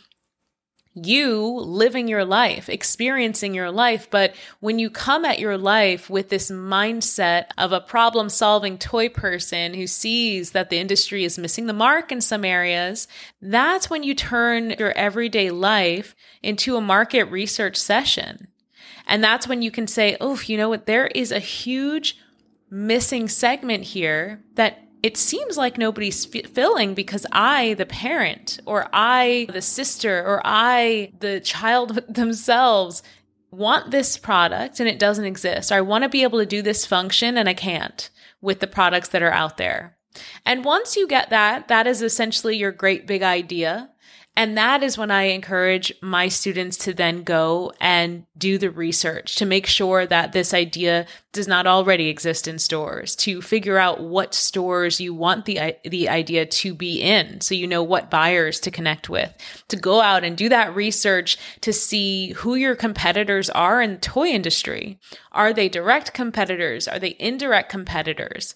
you 0.95 1.45
living 1.45 2.07
your 2.07 2.25
life, 2.25 2.69
experiencing 2.69 3.53
your 3.53 3.71
life. 3.71 4.09
But 4.11 4.35
when 4.61 4.79
you 4.79 4.91
come 4.91 5.25
at 5.25 5.41
your 5.41 5.59
life 5.59 6.09
with 6.09 6.29
this 6.29 6.51
mindset 6.51 7.47
of 7.59 7.73
a 7.73 7.81
problem 7.81 8.29
solving 8.29 8.79
toy 8.79 9.09
person 9.09 9.75
who 9.75 9.87
sees 9.87 10.53
that 10.53 10.71
the 10.71 10.79
industry 10.79 11.25
is 11.25 11.39
missing 11.39 11.67
the 11.67 11.73
mark 11.73 12.13
in 12.13 12.21
some 12.21 12.45
areas, 12.45 13.09
that's 13.43 13.91
when 13.91 14.05
you 14.05 14.15
turn 14.15 14.71
your 14.79 14.93
everyday 14.93 15.51
life 15.51 16.15
into 16.43 16.77
a 16.77 16.81
market 16.81 17.25
research 17.25 17.77
session. 17.77 18.49
And 19.07 19.23
that's 19.23 19.49
when 19.49 19.63
you 19.63 19.71
can 19.71 19.87
say, 19.87 20.17
oh, 20.21 20.41
you 20.47 20.57
know 20.57 20.69
what? 20.69 20.87
There 20.87 21.09
is 21.09 21.33
a 21.33 21.41
huge 21.41 22.19
missing 22.71 23.29
segment 23.29 23.85
here 23.85 24.43
that 24.55 24.84
it 25.05 25.19
seems 25.19 25.59
like 25.59 25.77
nobody's 25.77 26.35
f- 26.35 26.47
filling 26.47 26.95
because 26.95 27.27
I, 27.31 27.75
the 27.75 27.85
parent, 27.85 28.59
or 28.65 28.89
I, 28.91 29.47
the 29.53 29.61
sister, 29.61 30.25
or 30.25 30.41
I, 30.47 31.13
the 31.21 31.41
child 31.41 32.01
themselves, 32.09 33.03
want 33.51 33.91
this 33.91 34.17
product 34.17 34.81
and 34.81 34.89
it 34.89 34.99
doesn't 34.99 35.27
exist. 35.27 35.71
I 35.71 35.83
want 35.83 36.05
to 36.05 36.09
be 36.09 36.23
able 36.23 36.39
to 36.39 36.47
do 36.47 36.63
this 36.63 36.87
function 36.87 37.37
and 37.37 37.51
I 37.51 37.53
can't 37.53 38.09
with 38.41 38.61
the 38.61 38.67
products 38.67 39.11
that 39.11 39.23
are 39.23 39.31
out 39.31 39.59
there. 39.59 39.99
And 40.47 40.65
once 40.65 40.97
you 40.97 41.07
get 41.07 41.29
that, 41.29 41.69
that 41.69 41.87
is 41.87 42.01
essentially 42.01 42.57
your 42.57 42.73
great 42.73 43.07
big 43.07 43.23
idea. 43.23 43.91
And 44.37 44.59
that 44.59 44.83
is 44.83 44.99
when 44.99 45.12
I 45.12 45.25
encourage 45.25 45.93
my 46.03 46.26
students 46.26 46.76
to 46.79 46.93
then 46.93 47.23
go 47.23 47.73
and 47.81 48.26
do 48.37 48.59
the 48.59 48.71
research 48.71 49.37
to 49.37 49.47
make 49.47 49.67
sure 49.67 50.07
that 50.07 50.33
this 50.33 50.53
idea 50.53 51.07
does 51.33 51.47
not 51.47 51.67
already 51.67 52.09
exist 52.09 52.49
in 52.49 52.59
stores, 52.59 53.14
to 53.17 53.41
figure 53.41 53.79
out 53.79 54.00
what 54.00 54.35
stores 54.35 55.00
you 55.00 55.14
want 55.14 55.45
the, 55.45 55.76
the 55.85 56.09
idea 56.09 56.47
to 56.47 56.75
be 56.75 57.00
in. 57.00 57.41
So 57.41 57.55
you 57.55 57.67
know 57.67 57.83
what 57.83 58.11
buyers 58.11 58.59
to 58.61 58.71
connect 58.71 59.09
with, 59.09 59.33
to 59.69 59.76
go 59.76 60.00
out 60.00 60.25
and 60.25 60.37
do 60.37 60.49
that 60.49 60.75
research 60.75 61.38
to 61.61 61.73
see 61.73 62.33
who 62.33 62.55
your 62.57 62.75
competitors 62.75 63.50
are 63.50 63.81
in 63.81 63.95
the 63.95 63.99
toy 63.99 64.29
industry. 64.29 64.99
Are 65.31 65.53
they 65.53 65.69
direct 65.69 66.12
competitors? 66.12 66.88
Are 66.88 66.99
they 66.99 67.17
indirect 67.19 67.71
competitors? 67.71 68.55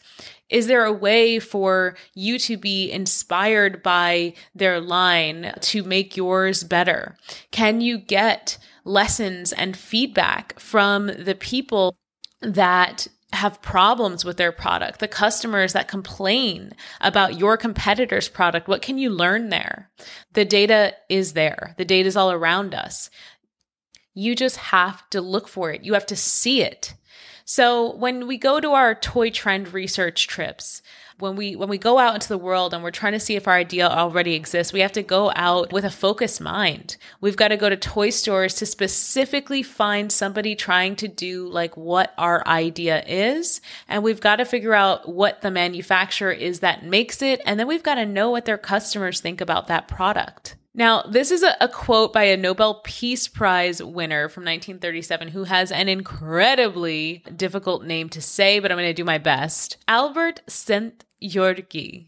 Is 0.50 0.67
there 0.67 0.85
a 0.85 0.93
way 0.93 1.38
for 1.38 1.97
you 2.14 2.38
to 2.40 2.57
be 2.57 2.90
inspired 2.90 3.83
by 3.83 4.35
their 4.55 4.81
line 4.81 5.52
to 5.61 5.83
make 5.83 6.17
yours 6.17 6.64
better? 6.64 7.17
Can 7.50 7.81
you 7.81 7.99
get 7.99 8.59
lessons 8.85 9.52
and 9.52 9.76
feedback 9.76 10.59
from 10.59 11.07
the 11.09 11.35
people 11.35 11.95
that 12.40 13.09
have 13.33 13.61
problems 13.61 14.25
with 14.25 14.38
their 14.38 14.52
product, 14.52 15.00
the 15.00 15.09
customers 15.09 15.75
that 15.75 15.87
complain 15.87 16.73
about 17.00 17.38
your 17.38 17.57
competitor's 17.59 18.28
product, 18.28 18.69
what 18.69 18.81
can 18.81 18.97
you 18.97 19.11
learn 19.11 19.50
there? 19.50 19.90
The 20.33 20.47
data 20.47 20.95
is 21.11 21.35
there. 21.35 21.75
The 21.76 21.85
data 21.85 22.09
is 22.09 22.17
all 22.17 22.33
around 22.33 22.75
us. 22.75 23.11
You 24.14 24.35
just 24.35 24.57
have 24.57 25.09
to 25.11 25.21
look 25.21 25.47
for 25.47 25.71
it. 25.71 25.85
You 25.85 25.93
have 25.93 26.07
to 26.07 26.17
see 26.17 26.62
it. 26.62 26.95
So 27.50 27.95
when 27.95 28.26
we 28.26 28.37
go 28.37 28.61
to 28.61 28.73
our 28.73 28.95
toy 28.95 29.31
trend 29.31 29.73
research 29.73 30.26
trips, 30.26 30.83
when 31.19 31.35
we 31.35 31.57
when 31.57 31.71
we 31.71 31.78
go 31.78 31.99
out 31.99 32.12
into 32.12 32.28
the 32.28 32.37
world 32.37 32.75
and 32.75 32.83
we're 32.83 32.90
trying 32.90 33.14
to 33.14 33.19
see 33.19 33.37
if 33.37 33.49
our 33.49 33.55
idea 33.55 33.88
already 33.88 34.35
exists, 34.35 34.71
we 34.71 34.81
have 34.81 34.93
to 34.93 35.02
go 35.02 35.33
out 35.35 35.73
with 35.73 35.87
a 35.87 35.90
focused 35.90 36.43
mind. 36.43 36.99
We've 37.23 37.38
got 37.38 37.49
to 37.49 37.57
go 37.57 37.71
to 37.71 37.76
toy 37.76 38.11
stores 38.11 38.52
to 38.57 38.67
specifically 38.67 39.62
find 39.62 40.12
somebody 40.12 40.55
trying 40.57 40.95
to 40.97 41.09
do 41.09 41.49
like 41.49 41.75
what 41.75 42.12
our 42.19 42.47
idea 42.47 43.02
is, 43.07 43.62
and 43.88 44.02
we've 44.02 44.21
got 44.21 44.37
to 44.37 44.45
figure 44.45 44.75
out 44.75 45.09
what 45.09 45.40
the 45.40 45.50
manufacturer 45.50 46.33
is 46.33 46.61
that 46.61 46.85
makes 46.85 47.23
it, 47.23 47.40
and 47.47 47.59
then 47.59 47.67
we've 47.67 47.83
got 47.83 47.95
to 47.95 48.05
know 48.05 48.28
what 48.28 48.45
their 48.45 48.59
customers 48.59 49.23
think 49.23 49.40
about 49.40 49.69
that 49.69 49.88
product. 49.88 50.57
Now, 50.78 51.02
this 51.02 51.32
is 51.32 51.42
a, 51.42 51.56
a, 51.61 51.66
quote 51.66 52.12
by 52.12 52.23
a 52.23 52.37
Nobel 52.37 52.82
Peace 52.85 53.26
Prize 53.26 53.82
winner 53.82 54.28
from 54.28 54.44
1937 54.44 55.26
who 55.26 55.42
has 55.42 55.73
an 55.73 55.88
incredibly 55.88 57.25
difficult 57.35 57.82
name 57.82 58.08
to 58.11 58.23
say, 58.23 58.61
but 58.61 58.70
I'm 58.70 58.78
going 58.78 58.88
to 58.88 58.94
do 58.94 59.04
my 59.04 59.18
best. 59.18 59.76
Albert 59.88 60.40
Szent-Györgyi 60.47 62.06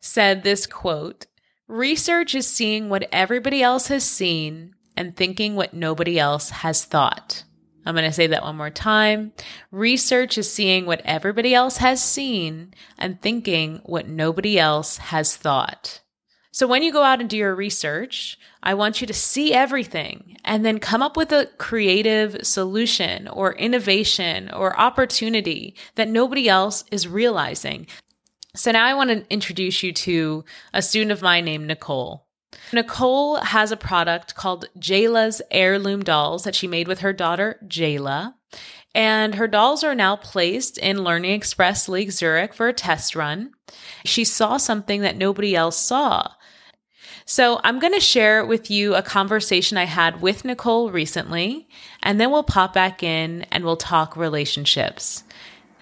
said 0.00 0.42
this 0.42 0.66
quote 0.66 1.26
Research 1.68 2.34
is 2.34 2.46
seeing 2.46 2.88
what 2.88 3.06
everybody 3.12 3.62
else 3.62 3.88
has 3.88 4.04
seen 4.04 4.74
and 4.96 5.14
thinking 5.14 5.54
what 5.54 5.74
nobody 5.74 6.18
else 6.18 6.48
has 6.48 6.82
thought. 6.82 7.44
I'm 7.84 7.94
going 7.94 8.08
to 8.08 8.12
say 8.12 8.28
that 8.28 8.42
one 8.42 8.56
more 8.56 8.70
time. 8.70 9.32
Research 9.70 10.38
is 10.38 10.50
seeing 10.50 10.86
what 10.86 11.02
everybody 11.04 11.54
else 11.54 11.76
has 11.76 12.02
seen 12.02 12.72
and 12.96 13.20
thinking 13.20 13.82
what 13.84 14.08
nobody 14.08 14.58
else 14.58 14.96
has 14.96 15.36
thought. 15.36 16.00
So 16.56 16.66
when 16.66 16.82
you 16.82 16.90
go 16.90 17.02
out 17.02 17.20
and 17.20 17.28
do 17.28 17.36
your 17.36 17.54
research, 17.54 18.38
I 18.62 18.72
want 18.72 19.02
you 19.02 19.06
to 19.08 19.12
see 19.12 19.52
everything 19.52 20.38
and 20.42 20.64
then 20.64 20.78
come 20.78 21.02
up 21.02 21.14
with 21.14 21.30
a 21.30 21.50
creative 21.58 22.46
solution 22.46 23.28
or 23.28 23.52
innovation 23.56 24.50
or 24.50 24.80
opportunity 24.80 25.76
that 25.96 26.08
nobody 26.08 26.48
else 26.48 26.82
is 26.90 27.06
realizing. 27.06 27.86
So 28.54 28.72
now 28.72 28.86
I 28.86 28.94
want 28.94 29.10
to 29.10 29.30
introduce 29.30 29.82
you 29.82 29.92
to 29.92 30.46
a 30.72 30.80
student 30.80 31.12
of 31.12 31.20
mine 31.20 31.44
named 31.44 31.66
Nicole. 31.66 32.26
Nicole 32.72 33.36
has 33.36 33.70
a 33.70 33.76
product 33.76 34.34
called 34.34 34.70
Jayla's 34.78 35.42
Heirloom 35.50 36.04
Dolls 36.04 36.44
that 36.44 36.54
she 36.54 36.66
made 36.66 36.88
with 36.88 37.00
her 37.00 37.12
daughter, 37.12 37.60
Jayla. 37.66 38.32
And 38.94 39.34
her 39.34 39.46
dolls 39.46 39.84
are 39.84 39.94
now 39.94 40.16
placed 40.16 40.78
in 40.78 41.04
Learning 41.04 41.32
Express 41.32 41.86
Lake 41.86 42.10
Zurich 42.10 42.54
for 42.54 42.66
a 42.66 42.72
test 42.72 43.14
run. 43.14 43.50
She 44.06 44.24
saw 44.24 44.56
something 44.56 45.02
that 45.02 45.18
nobody 45.18 45.54
else 45.54 45.76
saw. 45.76 46.30
So 47.28 47.60
I'm 47.64 47.80
going 47.80 47.92
to 47.92 48.00
share 48.00 48.46
with 48.46 48.70
you 48.70 48.94
a 48.94 49.02
conversation 49.02 49.76
I 49.76 49.84
had 49.84 50.22
with 50.22 50.44
Nicole 50.44 50.92
recently, 50.92 51.66
and 52.00 52.20
then 52.20 52.30
we'll 52.30 52.44
pop 52.44 52.72
back 52.72 53.02
in 53.02 53.42
and 53.50 53.64
we'll 53.64 53.76
talk 53.76 54.16
relationships. 54.16 55.24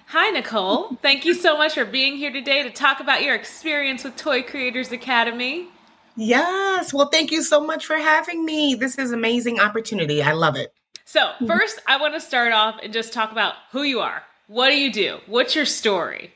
Hi, 0.07 0.31
Nicole. 0.31 0.95
Thank 1.03 1.23
you 1.23 1.35
so 1.35 1.55
much 1.55 1.75
for 1.75 1.85
being 1.85 2.17
here 2.17 2.31
today 2.31 2.63
to 2.63 2.71
talk 2.71 2.99
about 2.99 3.21
your 3.21 3.35
experience 3.35 4.03
with 4.03 4.17
Toy 4.17 4.41
Creators 4.41 4.91
Academy. 4.91 5.67
Yes. 6.15 6.91
Well, 6.91 7.09
thank 7.09 7.29
you 7.29 7.43
so 7.43 7.59
much 7.59 7.85
for 7.85 7.97
having 7.97 8.45
me. 8.45 8.73
This 8.73 8.97
is 8.97 9.11
amazing 9.11 9.59
opportunity. 9.59 10.23
I 10.23 10.31
love 10.31 10.55
it. 10.55 10.73
So, 11.03 11.33
first, 11.45 11.79
I 11.87 11.97
want 11.97 12.13
to 12.13 12.21
start 12.21 12.53
off 12.53 12.79
and 12.81 12.93
just 12.93 13.11
talk 13.11 13.31
about 13.33 13.53
who 13.71 13.83
you 13.83 13.99
are. 13.99 14.23
What 14.47 14.69
do 14.69 14.77
you 14.77 14.91
do? 14.91 15.19
What's 15.27 15.55
your 15.55 15.65
story? 15.65 16.33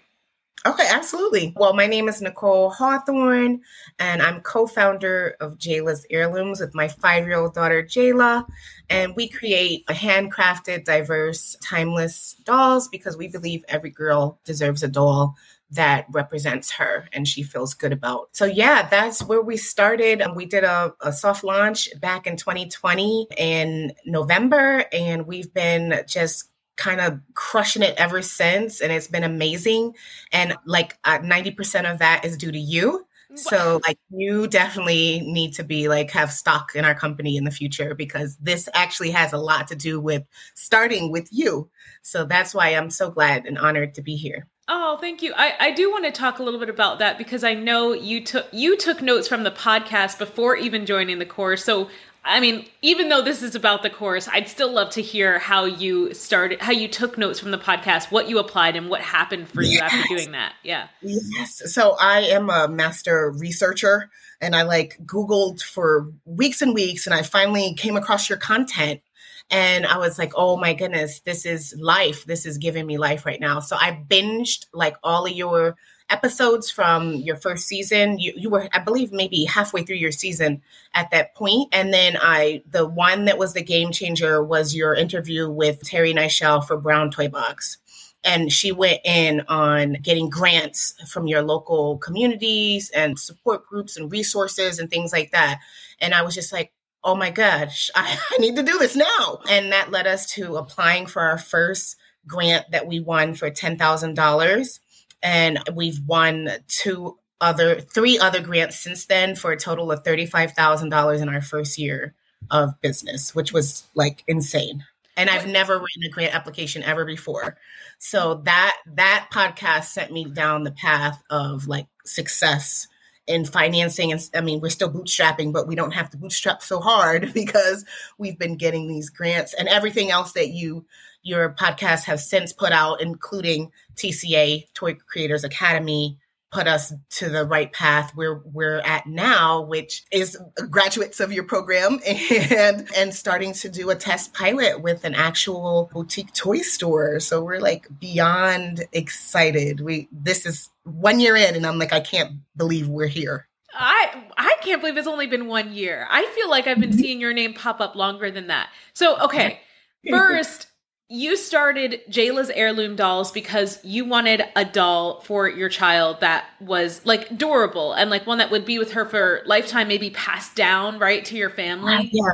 Okay, 0.65 0.87
absolutely. 0.89 1.53
Well, 1.55 1.73
my 1.73 1.87
name 1.87 2.09
is 2.09 2.21
Nicole 2.21 2.69
Hawthorne, 2.69 3.61
and 3.97 4.21
I'm 4.21 4.41
co 4.41 4.67
founder 4.67 5.37
of 5.39 5.57
Jayla's 5.57 6.05
Heirlooms 6.09 6.59
with 6.59 6.75
my 6.75 6.89
five 6.89 7.25
year 7.25 7.37
old 7.37 7.53
daughter, 7.53 7.81
Jayla. 7.81 8.45
And 8.89 9.15
we 9.15 9.29
create 9.29 9.85
a 9.87 9.93
handcrafted, 9.93 10.83
diverse, 10.83 11.55
timeless 11.63 12.35
dolls 12.43 12.89
because 12.89 13.15
we 13.15 13.29
believe 13.29 13.63
every 13.69 13.89
girl 13.89 14.39
deserves 14.43 14.83
a 14.83 14.89
doll 14.89 15.35
that 15.71 16.07
represents 16.11 16.71
her 16.71 17.07
and 17.13 17.27
she 17.27 17.43
feels 17.43 17.73
good 17.73 17.93
about. 17.93 18.29
So 18.33 18.45
yeah, 18.45 18.87
that's 18.89 19.23
where 19.23 19.41
we 19.41 19.55
started. 19.55 20.21
Um, 20.21 20.35
we 20.35 20.45
did 20.45 20.63
a, 20.63 20.93
a, 21.01 21.13
soft 21.13 21.43
launch 21.43 21.87
back 22.01 22.25
in 22.25 22.37
2020 22.37 23.27
in 23.37 23.93
November, 24.05 24.85
and 24.91 25.27
we've 25.27 25.53
been 25.53 26.01
just 26.07 26.49
kind 26.79 27.01
of 27.01 27.19
crushing 27.33 27.83
it 27.83 27.93
ever 27.97 28.21
since 28.21 28.79
and 28.79 28.91
it's 28.91 29.07
been 29.07 29.25
amazing 29.25 29.93
and 30.31 30.55
like 30.65 30.97
uh, 31.03 31.19
90% 31.19 31.91
of 31.91 31.99
that 31.99 32.23
is 32.23 32.37
due 32.37 32.51
to 32.51 32.57
you 32.57 33.05
so 33.35 33.79
like 33.85 33.99
you 34.09 34.47
definitely 34.47 35.19
need 35.21 35.53
to 35.53 35.63
be 35.63 35.87
like 35.87 36.09
have 36.09 36.31
stock 36.31 36.71
in 36.73 36.83
our 36.83 36.95
company 36.95 37.37
in 37.37 37.43
the 37.43 37.51
future 37.51 37.93
because 37.93 38.37
this 38.37 38.67
actually 38.73 39.11
has 39.11 39.33
a 39.33 39.37
lot 39.37 39.67
to 39.67 39.75
do 39.75 39.99
with 39.99 40.23
starting 40.55 41.11
with 41.11 41.27
you 41.31 41.69
so 42.01 42.25
that's 42.25 42.55
why 42.55 42.69
i'm 42.69 42.89
so 42.89 43.11
glad 43.11 43.45
and 43.45 43.57
honored 43.59 43.93
to 43.93 44.01
be 44.01 44.15
here 44.15 44.47
Oh, 44.71 44.97
thank 45.01 45.23
you. 45.23 45.33
I, 45.35 45.53
I 45.59 45.71
do 45.71 45.89
want 45.89 46.05
to 46.05 46.11
talk 46.11 46.37
a 46.37 46.43
little 46.43 46.59
bit 46.59 46.69
about 46.69 46.99
that 46.99 47.17
because 47.17 47.43
I 47.43 47.55
know 47.55 47.91
you 47.91 48.23
took 48.23 48.45
you 48.51 48.77
took 48.77 49.01
notes 49.01 49.27
from 49.27 49.41
the 49.41 49.49
podcast 49.49 50.19
before 50.19 50.55
even 50.55 50.85
joining 50.85 51.17
the 51.17 51.25
course. 51.25 51.65
So 51.65 51.89
I 52.29 52.39
mean, 52.39 52.65
even 52.81 53.09
though 53.09 53.21
this 53.23 53.41
is 53.41 53.55
about 53.55 53.81
the 53.81 53.89
course, 53.89 54.27
I'd 54.27 54.47
still 54.47 54.71
love 54.71 54.91
to 54.91 55.01
hear 55.01 55.39
how 55.39 55.65
you 55.65 56.13
started, 56.13 56.61
how 56.61 56.71
you 56.71 56.87
took 56.87 57.17
notes 57.17 57.39
from 57.39 57.51
the 57.51 57.57
podcast, 57.57 58.11
what 58.11 58.29
you 58.29 58.37
applied, 58.37 58.75
and 58.75 58.89
what 58.89 59.01
happened 59.01 59.49
for 59.49 59.61
you 59.63 59.79
after 59.79 60.03
doing 60.07 60.31
that. 60.33 60.53
Yeah. 60.63 60.87
Yes. 61.01 61.61
So 61.73 61.97
I 61.99 62.21
am 62.21 62.49
a 62.49 62.67
master 62.67 63.31
researcher 63.31 64.09
and 64.39 64.55
I 64.55 64.61
like 64.61 64.97
Googled 65.03 65.61
for 65.61 66.11
weeks 66.25 66.61
and 66.61 66.73
weeks 66.73 67.07
and 67.07 67.13
I 67.13 67.23
finally 67.23 67.73
came 67.73 67.97
across 67.97 68.29
your 68.29 68.37
content 68.37 69.01
and 69.49 69.85
I 69.85 69.97
was 69.97 70.19
like, 70.19 70.33
oh 70.35 70.57
my 70.57 70.73
goodness, 70.73 71.21
this 71.21 71.45
is 71.45 71.75
life. 71.79 72.25
This 72.25 72.45
is 72.45 72.59
giving 72.59 72.85
me 72.85 72.97
life 72.97 73.25
right 73.25 73.39
now. 73.39 73.59
So 73.59 73.75
I 73.75 73.91
binged 74.07 74.67
like 74.73 74.95
all 75.03 75.25
of 75.25 75.31
your 75.31 75.75
episodes 76.09 76.71
from 76.71 77.13
your 77.13 77.35
first 77.35 77.67
season. 77.67 78.19
You, 78.19 78.33
you 78.35 78.49
were, 78.49 78.67
I 78.73 78.79
believe, 78.79 79.11
maybe 79.11 79.45
halfway 79.45 79.83
through 79.83 79.97
your 79.97 80.11
season 80.11 80.61
at 80.93 81.11
that 81.11 81.35
point. 81.35 81.69
And 81.71 81.93
then 81.93 82.17
I, 82.19 82.63
the 82.69 82.87
one 82.87 83.25
that 83.25 83.37
was 83.37 83.53
the 83.53 83.63
game 83.63 83.91
changer 83.91 84.43
was 84.43 84.75
your 84.75 84.95
interview 84.95 85.49
with 85.49 85.83
Terry 85.83 86.13
Nichelle 86.13 86.65
for 86.65 86.77
Brown 86.77 87.11
Toy 87.11 87.27
Box. 87.27 87.77
And 88.23 88.51
she 88.51 88.71
went 88.71 88.99
in 89.05 89.41
on 89.47 89.93
getting 90.01 90.29
grants 90.29 90.93
from 91.09 91.27
your 91.27 91.41
local 91.41 91.97
communities 91.99 92.89
and 92.89 93.17
support 93.17 93.65
groups 93.65 93.95
and 93.95 94.11
resources 94.11 94.77
and 94.79 94.89
things 94.89 95.13
like 95.13 95.31
that. 95.31 95.59
And 96.01 96.13
I 96.13 96.21
was 96.23 96.35
just 96.35 96.51
like, 96.51 96.73
oh 97.03 97.15
my 97.15 97.29
gosh, 97.29 97.89
I, 97.95 98.17
I 98.31 98.37
need 98.39 98.55
to 98.57 98.63
do 98.63 98.77
this 98.77 98.95
now. 98.95 99.39
And 99.49 99.71
that 99.71 99.91
led 99.91 100.07
us 100.07 100.25
to 100.31 100.57
applying 100.57 101.05
for 101.05 101.21
our 101.21 101.37
first 101.37 101.95
grant 102.27 102.71
that 102.71 102.87
we 102.87 102.99
won 102.99 103.33
for 103.33 103.49
$10,000. 103.49 104.79
And 105.21 105.59
we've 105.73 105.99
won 106.05 106.49
two 106.67 107.17
other, 107.41 107.79
three 107.79 108.19
other 108.19 108.41
grants 108.41 108.79
since 108.79 109.05
then 109.05 109.35
for 109.35 109.51
a 109.51 109.57
total 109.57 109.91
of 109.91 110.03
$35,000 110.03 111.21
in 111.21 111.29
our 111.29 111.41
first 111.41 111.77
year 111.77 112.13
of 112.51 112.79
business, 112.81 113.35
which 113.35 113.53
was 113.53 113.85
like 113.95 114.23
insane. 114.27 114.85
And 115.17 115.29
I've 115.29 115.47
never 115.47 115.73
written 115.73 116.03
a 116.05 116.09
grant 116.09 116.33
application 116.33 116.81
ever 116.83 117.03
before. 117.03 117.57
So 117.97 118.35
that 118.45 118.77
that 118.95 119.27
podcast 119.33 119.85
sent 119.85 120.13
me 120.13 120.25
down 120.25 120.63
the 120.63 120.71
path 120.71 121.21
of 121.29 121.67
like 121.67 121.87
success 122.05 122.87
in 123.27 123.45
financing 123.45 124.11
and 124.11 124.27
i 124.33 124.41
mean 124.41 124.59
we're 124.59 124.69
still 124.69 124.91
bootstrapping 124.91 125.53
but 125.53 125.67
we 125.67 125.75
don't 125.75 125.93
have 125.93 126.09
to 126.09 126.17
bootstrap 126.17 126.63
so 126.63 126.79
hard 126.79 127.31
because 127.35 127.85
we've 128.17 128.39
been 128.39 128.55
getting 128.55 128.87
these 128.87 129.11
grants 129.11 129.53
and 129.53 129.67
everything 129.69 130.09
else 130.09 130.31
that 130.33 130.49
you 130.49 130.83
your 131.21 131.53
podcast 131.53 132.05
have 132.05 132.19
since 132.19 132.53
put 132.53 132.71
out 132.71 133.01
including 133.01 133.71
tca 133.95 134.63
toy 134.73 134.95
creators 135.07 135.43
academy 135.43 136.17
put 136.51 136.67
us 136.67 136.93
to 137.11 137.29
the 137.29 137.45
right 137.45 137.71
path 137.73 138.11
where 138.15 138.41
we're 138.45 138.79
at 138.79 139.05
now 139.05 139.61
which 139.61 140.03
is 140.11 140.37
graduates 140.69 141.19
of 141.19 141.31
your 141.31 141.43
program 141.43 141.99
and 142.07 142.87
and 142.95 143.13
starting 143.13 143.53
to 143.53 143.69
do 143.69 143.89
a 143.89 143.95
test 143.95 144.33
pilot 144.33 144.81
with 144.81 145.03
an 145.03 145.13
actual 145.13 145.89
boutique 145.93 146.33
toy 146.33 146.59
store 146.59 147.19
so 147.19 147.43
we're 147.43 147.59
like 147.59 147.87
beyond 147.99 148.83
excited 148.93 149.81
we 149.81 150.07
this 150.11 150.45
is 150.45 150.69
one 150.83 151.19
year 151.19 151.35
in 151.35 151.55
and 151.55 151.65
i'm 151.65 151.77
like 151.77 151.93
i 151.93 151.99
can't 151.99 152.31
believe 152.55 152.87
we're 152.87 153.07
here 153.07 153.45
I 153.71 154.23
I 154.35 154.55
can't 154.61 154.81
believe 154.81 154.97
it's 154.97 155.07
only 155.07 155.27
been 155.27 155.47
one 155.47 155.73
year. 155.73 156.07
I 156.09 156.25
feel 156.35 156.49
like 156.49 156.67
I've 156.67 156.79
been 156.79 156.89
mm-hmm. 156.89 156.99
seeing 156.99 157.21
your 157.21 157.33
name 157.33 157.53
pop 157.53 157.79
up 157.79 157.95
longer 157.95 158.31
than 158.31 158.47
that. 158.47 158.69
So 158.93 159.17
okay, 159.19 159.61
first 160.09 160.68
you 161.09 161.35
started 161.35 162.01
Jayla's 162.07 162.51
heirloom 162.51 162.95
dolls 162.95 163.31
because 163.31 163.83
you 163.83 164.05
wanted 164.05 164.43
a 164.55 164.63
doll 164.63 165.21
for 165.21 165.49
your 165.49 165.67
child 165.67 166.21
that 166.21 166.45
was 166.61 167.03
like 167.03 167.35
durable 167.35 167.93
and 167.93 168.11
like 168.11 168.27
one 168.27 168.37
that 168.37 168.51
would 168.51 168.63
be 168.63 168.77
with 168.77 168.91
her 168.91 169.05
for 169.05 169.41
lifetime, 169.47 169.87
maybe 169.87 170.11
passed 170.11 170.55
down 170.55 170.99
right 170.99 171.25
to 171.25 171.35
your 171.35 171.49
family. 171.49 172.09
Yeah. 172.13 172.29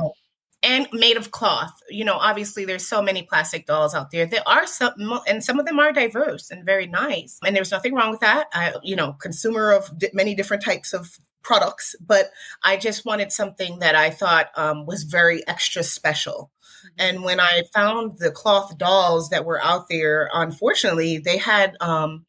And 0.62 0.88
made 0.92 1.16
of 1.16 1.30
cloth. 1.30 1.72
You 1.88 2.04
know, 2.04 2.16
obviously 2.16 2.64
there's 2.64 2.86
so 2.86 3.00
many 3.00 3.22
plastic 3.22 3.66
dolls 3.66 3.94
out 3.94 4.10
there. 4.10 4.26
There 4.26 4.46
are 4.46 4.66
some, 4.66 5.20
and 5.28 5.42
some 5.42 5.60
of 5.60 5.66
them 5.66 5.78
are 5.78 5.92
diverse 5.92 6.50
and 6.50 6.64
very 6.64 6.86
nice. 6.86 7.38
And 7.46 7.54
there's 7.54 7.70
nothing 7.70 7.94
wrong 7.94 8.10
with 8.10 8.20
that. 8.20 8.48
I, 8.52 8.74
you 8.82 8.96
know, 8.96 9.12
consumer 9.12 9.72
of 9.72 9.90
many 10.12 10.34
different 10.34 10.64
types 10.64 10.92
of 10.92 11.18
products, 11.42 11.94
but 12.04 12.30
I 12.64 12.76
just 12.76 13.06
wanted 13.06 13.30
something 13.30 13.78
that 13.78 13.94
I 13.94 14.10
thought 14.10 14.50
um, 14.56 14.84
was 14.84 15.04
very 15.04 15.46
extra 15.46 15.84
special. 15.84 16.50
And 16.98 17.24
when 17.24 17.40
I 17.40 17.62
found 17.74 18.18
the 18.18 18.30
cloth 18.30 18.76
dolls 18.78 19.30
that 19.30 19.44
were 19.44 19.62
out 19.62 19.86
there, 19.88 20.28
unfortunately, 20.32 21.18
they 21.18 21.36
had 21.38 21.76
um, 21.80 22.24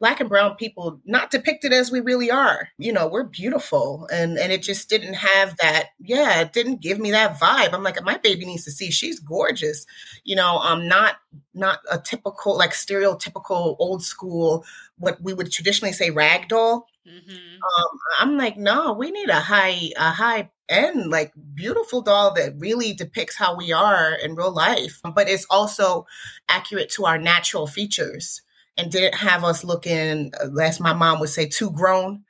black 0.00 0.18
and 0.18 0.28
brown 0.28 0.56
people 0.56 1.00
not 1.04 1.30
depicted 1.30 1.72
as 1.72 1.92
we 1.92 2.00
really 2.00 2.28
are. 2.30 2.68
You 2.76 2.92
know, 2.92 3.06
we're 3.06 3.24
beautiful, 3.24 4.08
and 4.12 4.36
and 4.36 4.52
it 4.52 4.62
just 4.62 4.90
didn't 4.90 5.14
have 5.14 5.56
that. 5.58 5.90
Yeah, 6.00 6.40
it 6.40 6.52
didn't 6.52 6.82
give 6.82 6.98
me 6.98 7.12
that 7.12 7.38
vibe. 7.38 7.72
I'm 7.72 7.84
like, 7.84 8.02
my 8.02 8.18
baby 8.18 8.44
needs 8.44 8.64
to 8.64 8.72
see 8.72 8.90
she's 8.90 9.20
gorgeous. 9.20 9.86
You 10.24 10.36
know, 10.36 10.58
I'm 10.60 10.88
not 10.88 11.16
not 11.54 11.78
a 11.90 11.98
typical 11.98 12.58
like 12.58 12.72
stereotypical 12.72 13.76
old 13.78 14.02
school 14.02 14.64
what 14.98 15.22
we 15.22 15.32
would 15.34 15.52
traditionally 15.52 15.92
say 15.92 16.10
rag 16.10 16.48
doll. 16.48 16.86
Mm-hmm. 17.08 17.56
Um, 17.56 17.98
I'm 18.20 18.36
like, 18.36 18.56
no, 18.56 18.92
we 18.92 19.10
need 19.10 19.28
a 19.28 19.40
high 19.40 19.90
a 19.96 20.10
high 20.10 20.50
end, 20.68 21.10
like 21.10 21.32
beautiful 21.54 22.00
doll 22.00 22.32
that 22.34 22.54
really 22.58 22.94
depicts 22.94 23.36
how 23.36 23.56
we 23.56 23.72
are 23.72 24.14
in 24.14 24.34
real 24.34 24.52
life, 24.52 25.00
but 25.14 25.28
it's 25.28 25.46
also 25.50 26.06
accurate 26.48 26.90
to 26.90 27.04
our 27.04 27.18
natural 27.18 27.66
features 27.66 28.42
and 28.76 28.90
didn't 28.90 29.16
have 29.16 29.44
us 29.44 29.64
looking, 29.64 30.32
as 30.60 30.80
my 30.80 30.92
mom 30.92 31.20
would 31.20 31.28
say, 31.28 31.46
too 31.46 31.70
grown 31.70 32.24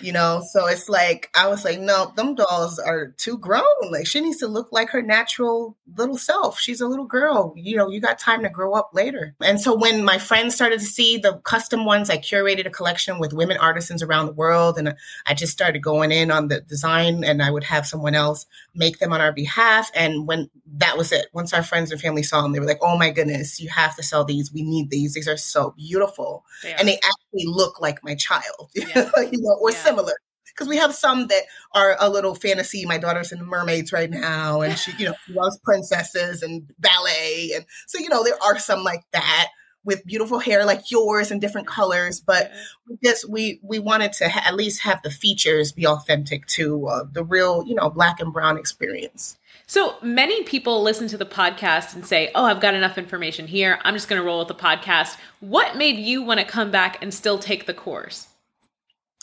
you 0.00 0.12
know? 0.12 0.42
So 0.50 0.66
it's 0.66 0.88
like 0.88 1.30
i 1.34 1.48
was 1.48 1.64
like 1.64 1.80
no 1.80 2.12
them 2.16 2.34
dolls 2.34 2.78
are 2.78 3.08
too 3.16 3.38
grown. 3.38 3.64
Like 3.90 4.06
she 4.06 4.20
needs 4.20 4.38
to 4.38 4.48
look 4.48 4.72
like 4.72 4.90
her 4.90 5.02
natural 5.02 5.76
little 5.96 6.18
self. 6.18 6.58
She's 6.58 6.80
a 6.80 6.86
little 6.86 7.06
girl. 7.06 7.54
You 7.56 7.76
know 7.76 7.88
you 7.90 8.00
got 8.00 8.18
time 8.18 8.42
to 8.42 8.48
grow 8.48 8.74
up 8.74 8.90
later. 8.92 9.34
And 9.40 9.60
so 9.60 9.76
when 9.76 10.04
my 10.04 10.18
friends 10.18 10.54
started 10.54 10.80
to 10.80 10.86
see 10.86 11.18
the 11.18 11.40
custom 11.44 11.84
ones 11.84 12.10
i 12.10 12.16
curated 12.16 12.66
a 12.66 12.70
collection 12.70 13.18
with 13.18 13.32
women 13.32 13.56
artisans 13.58 14.02
around 14.02 14.26
the 14.26 14.32
world 14.32 14.78
and 14.78 14.94
i 15.26 15.34
just 15.34 15.52
started 15.52 15.80
going 15.80 16.12
in 16.12 16.30
on 16.30 16.48
the 16.48 16.60
design 16.60 17.24
and 17.24 17.42
i 17.42 17.50
would 17.50 17.64
have 17.64 17.86
someone 17.86 18.14
else 18.14 18.46
make 18.74 18.98
them 18.98 19.12
on 19.12 19.20
our 19.20 19.32
behalf. 19.32 19.90
And 19.94 20.26
when 20.26 20.50
that 20.78 20.96
was 20.96 21.12
it. 21.12 21.26
Once 21.32 21.52
our 21.52 21.62
friends 21.62 21.90
and 21.90 22.00
family 22.00 22.22
saw 22.22 22.42
them 22.42 22.52
they 22.52 22.60
were 22.60 22.66
like 22.66 22.78
oh 22.82 22.96
my 22.96 23.10
goodness 23.10 23.60
you 23.60 23.68
have 23.68 23.96
to 23.96 24.02
sell 24.02 24.24
these. 24.24 24.52
We 24.52 24.62
need 24.62 24.90
these. 24.90 25.14
These 25.14 25.28
are 25.28 25.36
so 25.36 25.74
beautiful. 25.76 26.44
They 26.62 26.74
and 26.74 26.88
they 26.88 26.98
actually 27.32 27.46
look 27.46 27.80
like 27.80 28.02
my 28.02 28.14
child 28.14 28.70
yeah. 28.74 29.10
you 29.30 29.40
know 29.40 29.56
or 29.60 29.70
yeah 29.70 29.76
similar 29.76 30.14
because 30.60 30.68
we 30.68 30.76
have 30.76 30.94
some 30.94 31.28
that 31.28 31.42
are 31.74 31.96
a 32.00 32.10
little 32.10 32.34
fantasy. 32.34 32.84
My 32.84 32.98
daughter's 32.98 33.32
in 33.32 33.42
mermaids 33.44 33.92
right 33.92 34.10
now, 34.10 34.60
and 34.60 34.76
she, 34.76 34.92
you 34.98 35.06
know, 35.06 35.14
loves 35.28 35.58
princesses 35.64 36.42
and 36.42 36.70
ballet, 36.78 37.52
and 37.54 37.64
so 37.86 37.98
you 37.98 38.08
know 38.08 38.22
there 38.22 38.40
are 38.42 38.58
some 38.58 38.84
like 38.84 39.04
that 39.12 39.48
with 39.84 40.04
beautiful 40.04 40.38
hair 40.38 40.66
like 40.66 40.90
yours 40.90 41.30
and 41.30 41.40
different 41.40 41.66
colors. 41.66 42.20
But 42.20 42.50
we 42.88 42.98
just 43.02 43.28
we 43.28 43.60
we 43.62 43.78
wanted 43.78 44.12
to 44.14 44.28
ha- 44.28 44.44
at 44.46 44.54
least 44.54 44.82
have 44.82 45.00
the 45.02 45.10
features 45.10 45.72
be 45.72 45.86
authentic 45.86 46.46
to 46.48 46.86
uh, 46.86 47.04
the 47.10 47.24
real, 47.24 47.64
you 47.66 47.74
know, 47.74 47.88
black 47.88 48.20
and 48.20 48.32
brown 48.32 48.58
experience. 48.58 49.38
So 49.70 49.94
many 50.02 50.42
people 50.42 50.82
listen 50.82 51.06
to 51.06 51.16
the 51.16 51.24
podcast 51.24 51.94
and 51.94 52.04
say, 52.04 52.32
"Oh, 52.34 52.44
I've 52.44 52.58
got 52.58 52.74
enough 52.74 52.98
information 52.98 53.46
here. 53.46 53.78
I'm 53.84 53.94
just 53.94 54.08
going 54.08 54.20
to 54.20 54.26
roll 54.26 54.40
with 54.40 54.48
the 54.48 54.54
podcast." 54.56 55.16
What 55.38 55.76
made 55.76 55.96
you 55.96 56.24
want 56.24 56.40
to 56.40 56.44
come 56.44 56.72
back 56.72 57.00
and 57.00 57.14
still 57.14 57.38
take 57.38 57.66
the 57.66 57.72
course? 57.72 58.26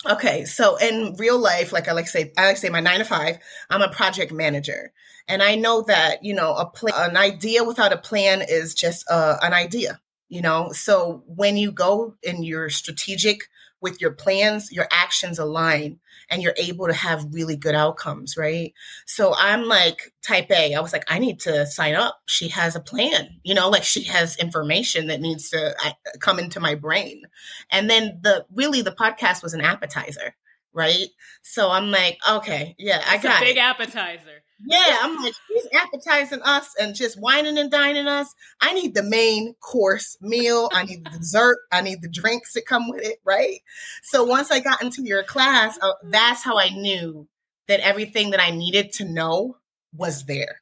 Okay, 0.10 0.46
so 0.46 0.78
in 0.78 1.16
real 1.18 1.38
life, 1.38 1.74
like 1.74 1.90
I 1.90 1.92
like 1.92 2.06
to 2.06 2.12
say, 2.12 2.32
I 2.38 2.46
like 2.46 2.56
to 2.56 2.62
say 2.62 2.70
my 2.70 2.80
nine 2.80 3.00
to 3.00 3.04
five, 3.04 3.40
I'm 3.70 3.82
a 3.82 3.90
project 3.90 4.32
manager. 4.32 4.94
And 5.28 5.44
I 5.44 5.56
know 5.56 5.82
that, 5.82 6.24
you 6.24 6.34
know, 6.34 6.56
a 6.56 6.66
plan, 6.66 6.96
an 6.96 7.18
idea 7.18 7.66
without 7.66 7.92
a 7.92 7.98
plan 7.98 8.42
is 8.42 8.74
just 8.74 9.06
uh, 9.12 9.36
an 9.42 9.52
idea, 9.52 10.00
you 10.30 10.42
know? 10.42 10.72
So 10.72 11.24
when 11.28 11.58
you 11.58 11.74
go 11.74 12.16
and 12.26 12.46
you're 12.46 12.70
strategic 12.70 13.50
with 13.82 14.02
your 14.02 14.12
plans, 14.12 14.72
your 14.72 14.88
actions 14.92 15.40
align 15.40 16.00
and 16.30 16.42
you're 16.42 16.56
able 16.58 16.88
to 16.88 16.94
have 16.94 17.34
really 17.34 17.56
good 17.56 17.76
outcomes, 17.76 18.36
right? 18.36 18.74
So 19.06 19.34
I'm 19.38 19.64
like 19.64 20.14
type 20.26 20.52
A. 20.52 20.74
I 20.74 20.80
was 20.80 20.94
like, 20.94 21.06
I 21.08 21.20
need 21.20 21.40
to 21.42 21.66
sign 21.66 21.96
up. 21.96 22.20
She 22.26 22.50
has 22.50 22.76
a 22.76 22.82
plan, 22.82 23.30
you 23.44 23.54
know, 23.54 23.70
like 23.70 23.84
she 23.84 24.04
has 24.04 24.36
information 24.38 25.08
that 25.08 25.22
needs 25.22 25.50
to 25.52 25.76
come 26.20 26.40
into 26.40 26.60
my 26.60 26.76
brain. 26.76 27.24
And 27.72 27.90
then 27.90 28.20
the 28.22 28.46
really 28.54 28.82
the 28.82 28.92
podcast 28.92 29.44
was 29.44 29.54
an 29.54 29.62
appetizer, 29.62 30.36
right? 30.74 31.08
So 31.44 31.70
I'm 31.70 31.92
like, 31.92 32.18
okay, 32.30 32.76
yeah, 32.78 33.04
I 33.08 33.18
got 33.18 33.42
a 33.42 33.46
big 33.46 33.58
it. 33.58 33.62
appetizer. 33.62 34.44
Yeah, 34.66 34.98
I'm 35.02 35.22
like, 35.24 35.36
she's 35.48 35.68
appetizing 35.74 36.42
us 36.42 36.74
and 36.80 36.96
just 36.96 37.20
whining 37.20 37.58
and 37.58 37.70
dining 37.70 38.08
us. 38.08 38.34
I 38.60 38.74
need 38.74 38.96
the 38.96 39.04
main 39.04 39.54
course 39.56 40.18
meal. 40.20 40.70
I 40.74 40.84
need 40.84 41.06
the 41.06 41.12
dessert. 41.12 41.60
I 41.72 41.82
need 41.82 42.02
the 42.02 42.10
drinks 42.10 42.54
that 42.54 42.66
come 42.66 42.90
with 42.90 43.04
it, 43.04 43.20
right? 43.24 43.60
So 44.02 44.24
once 44.24 44.50
I 44.50 44.60
got 44.60 44.82
into 44.82 45.04
your 45.04 45.24
class, 45.24 45.78
uh, 45.82 45.94
that's 46.06 46.44
how 46.44 46.58
I 46.58 46.70
knew 46.70 47.28
that 47.68 47.82
everything 47.82 48.32
that 48.32 48.42
I 48.42 48.50
needed 48.50 48.92
to 48.94 49.06
know 49.06 49.58
was 49.96 50.26
there. 50.26 50.62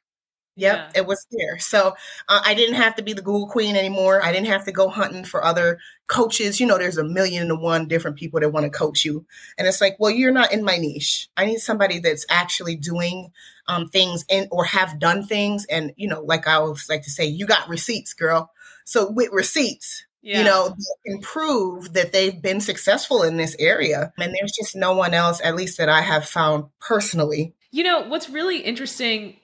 Yep, 0.58 0.76
yeah. 0.76 1.00
it 1.00 1.06
was 1.06 1.26
there. 1.30 1.58
So 1.58 1.94
uh, 2.28 2.40
I 2.44 2.54
didn't 2.54 2.76
have 2.76 2.94
to 2.96 3.02
be 3.02 3.12
the 3.12 3.20
Google 3.20 3.46
queen 3.46 3.76
anymore. 3.76 4.24
I 4.24 4.32
didn't 4.32 4.46
have 4.46 4.64
to 4.64 4.72
go 4.72 4.88
hunting 4.88 5.24
for 5.24 5.44
other 5.44 5.78
coaches. 6.06 6.58
You 6.58 6.66
know, 6.66 6.78
there's 6.78 6.96
a 6.96 7.04
million 7.04 7.50
and 7.50 7.60
one 7.60 7.86
different 7.86 8.16
people 8.16 8.40
that 8.40 8.50
want 8.50 8.64
to 8.64 8.70
coach 8.70 9.04
you. 9.04 9.26
And 9.58 9.68
it's 9.68 9.82
like, 9.82 9.96
well, 9.98 10.10
you're 10.10 10.32
not 10.32 10.52
in 10.52 10.64
my 10.64 10.78
niche. 10.78 11.28
I 11.36 11.44
need 11.44 11.58
somebody 11.58 11.98
that's 11.98 12.24
actually 12.30 12.76
doing 12.76 13.32
um, 13.68 13.88
things 13.88 14.24
and 14.30 14.48
or 14.50 14.64
have 14.64 14.98
done 14.98 15.26
things. 15.26 15.66
And, 15.66 15.92
you 15.96 16.08
know, 16.08 16.22
like 16.22 16.48
I 16.48 16.54
always 16.54 16.88
like 16.88 17.02
to 17.02 17.10
say, 17.10 17.26
you 17.26 17.46
got 17.46 17.68
receipts, 17.68 18.14
girl. 18.14 18.50
So 18.86 19.10
with 19.10 19.30
receipts, 19.32 20.06
yeah. 20.22 20.38
you 20.38 20.44
know, 20.44 20.74
can 21.04 21.20
prove 21.20 21.92
that 21.92 22.12
they've 22.12 22.40
been 22.40 22.62
successful 22.62 23.22
in 23.22 23.36
this 23.36 23.54
area. 23.58 24.12
And 24.18 24.34
there's 24.34 24.52
just 24.52 24.74
no 24.74 24.94
one 24.94 25.12
else, 25.12 25.40
at 25.44 25.54
least 25.54 25.76
that 25.76 25.90
I 25.90 26.00
have 26.00 26.26
found 26.26 26.66
personally. 26.80 27.52
You 27.72 27.84
know, 27.84 28.08
what's 28.08 28.30
really 28.30 28.60
interesting 28.60 29.36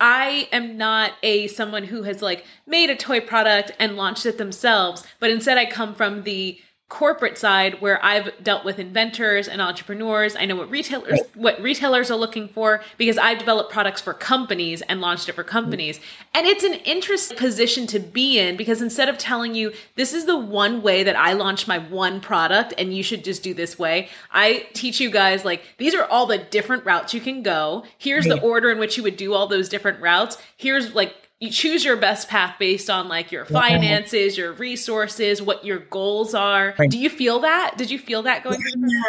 I 0.00 0.48
am 0.52 0.76
not 0.76 1.12
a 1.22 1.46
someone 1.48 1.84
who 1.84 2.02
has 2.02 2.22
like 2.22 2.44
made 2.66 2.90
a 2.90 2.96
toy 2.96 3.20
product 3.20 3.72
and 3.78 3.96
launched 3.96 4.26
it 4.26 4.38
themselves, 4.38 5.04
but 5.20 5.30
instead 5.30 5.58
I 5.58 5.66
come 5.66 5.94
from 5.94 6.22
the 6.22 6.58
corporate 6.88 7.36
side 7.36 7.80
where 7.80 8.02
I've 8.04 8.30
dealt 8.44 8.64
with 8.64 8.78
inventors 8.78 9.48
and 9.48 9.60
entrepreneurs. 9.60 10.36
I 10.36 10.44
know 10.44 10.54
what 10.54 10.70
retailers 10.70 11.20
what 11.34 11.60
retailers 11.60 12.12
are 12.12 12.16
looking 12.16 12.48
for 12.48 12.80
because 12.96 13.18
I've 13.18 13.38
developed 13.38 13.72
products 13.72 14.00
for 14.00 14.14
companies 14.14 14.82
and 14.82 15.00
launched 15.00 15.28
it 15.28 15.32
for 15.32 15.42
companies. 15.42 15.98
And 16.32 16.46
it's 16.46 16.62
an 16.62 16.74
interesting 16.74 17.36
position 17.36 17.88
to 17.88 17.98
be 17.98 18.38
in 18.38 18.56
because 18.56 18.82
instead 18.82 19.08
of 19.08 19.18
telling 19.18 19.56
you 19.56 19.72
this 19.96 20.12
is 20.14 20.26
the 20.26 20.36
one 20.36 20.80
way 20.80 21.02
that 21.02 21.16
I 21.16 21.32
launch 21.32 21.66
my 21.66 21.78
one 21.78 22.20
product 22.20 22.72
and 22.78 22.94
you 22.94 23.02
should 23.02 23.24
just 23.24 23.42
do 23.42 23.52
this 23.52 23.76
way, 23.76 24.08
I 24.30 24.68
teach 24.72 25.00
you 25.00 25.10
guys 25.10 25.44
like 25.44 25.62
these 25.78 25.94
are 25.94 26.04
all 26.04 26.26
the 26.26 26.38
different 26.38 26.84
routes 26.84 27.12
you 27.12 27.20
can 27.20 27.42
go. 27.42 27.84
Here's 27.98 28.26
the 28.26 28.40
order 28.40 28.70
in 28.70 28.78
which 28.78 28.96
you 28.96 29.02
would 29.02 29.16
do 29.16 29.34
all 29.34 29.48
those 29.48 29.68
different 29.68 30.00
routes. 30.00 30.38
Here's 30.56 30.94
like 30.94 31.16
you 31.38 31.50
choose 31.50 31.84
your 31.84 31.96
best 31.96 32.28
path 32.28 32.56
based 32.58 32.88
on 32.88 33.08
like 33.08 33.30
your 33.30 33.44
finances, 33.44 34.38
your 34.38 34.52
resources, 34.52 35.42
what 35.42 35.64
your 35.64 35.78
goals 35.78 36.34
are. 36.34 36.74
Right. 36.78 36.90
Do 36.90 36.98
you 36.98 37.10
feel 37.10 37.40
that? 37.40 37.74
Did 37.76 37.90
you 37.90 37.98
feel 37.98 38.22
that 38.22 38.42
going 38.42 38.60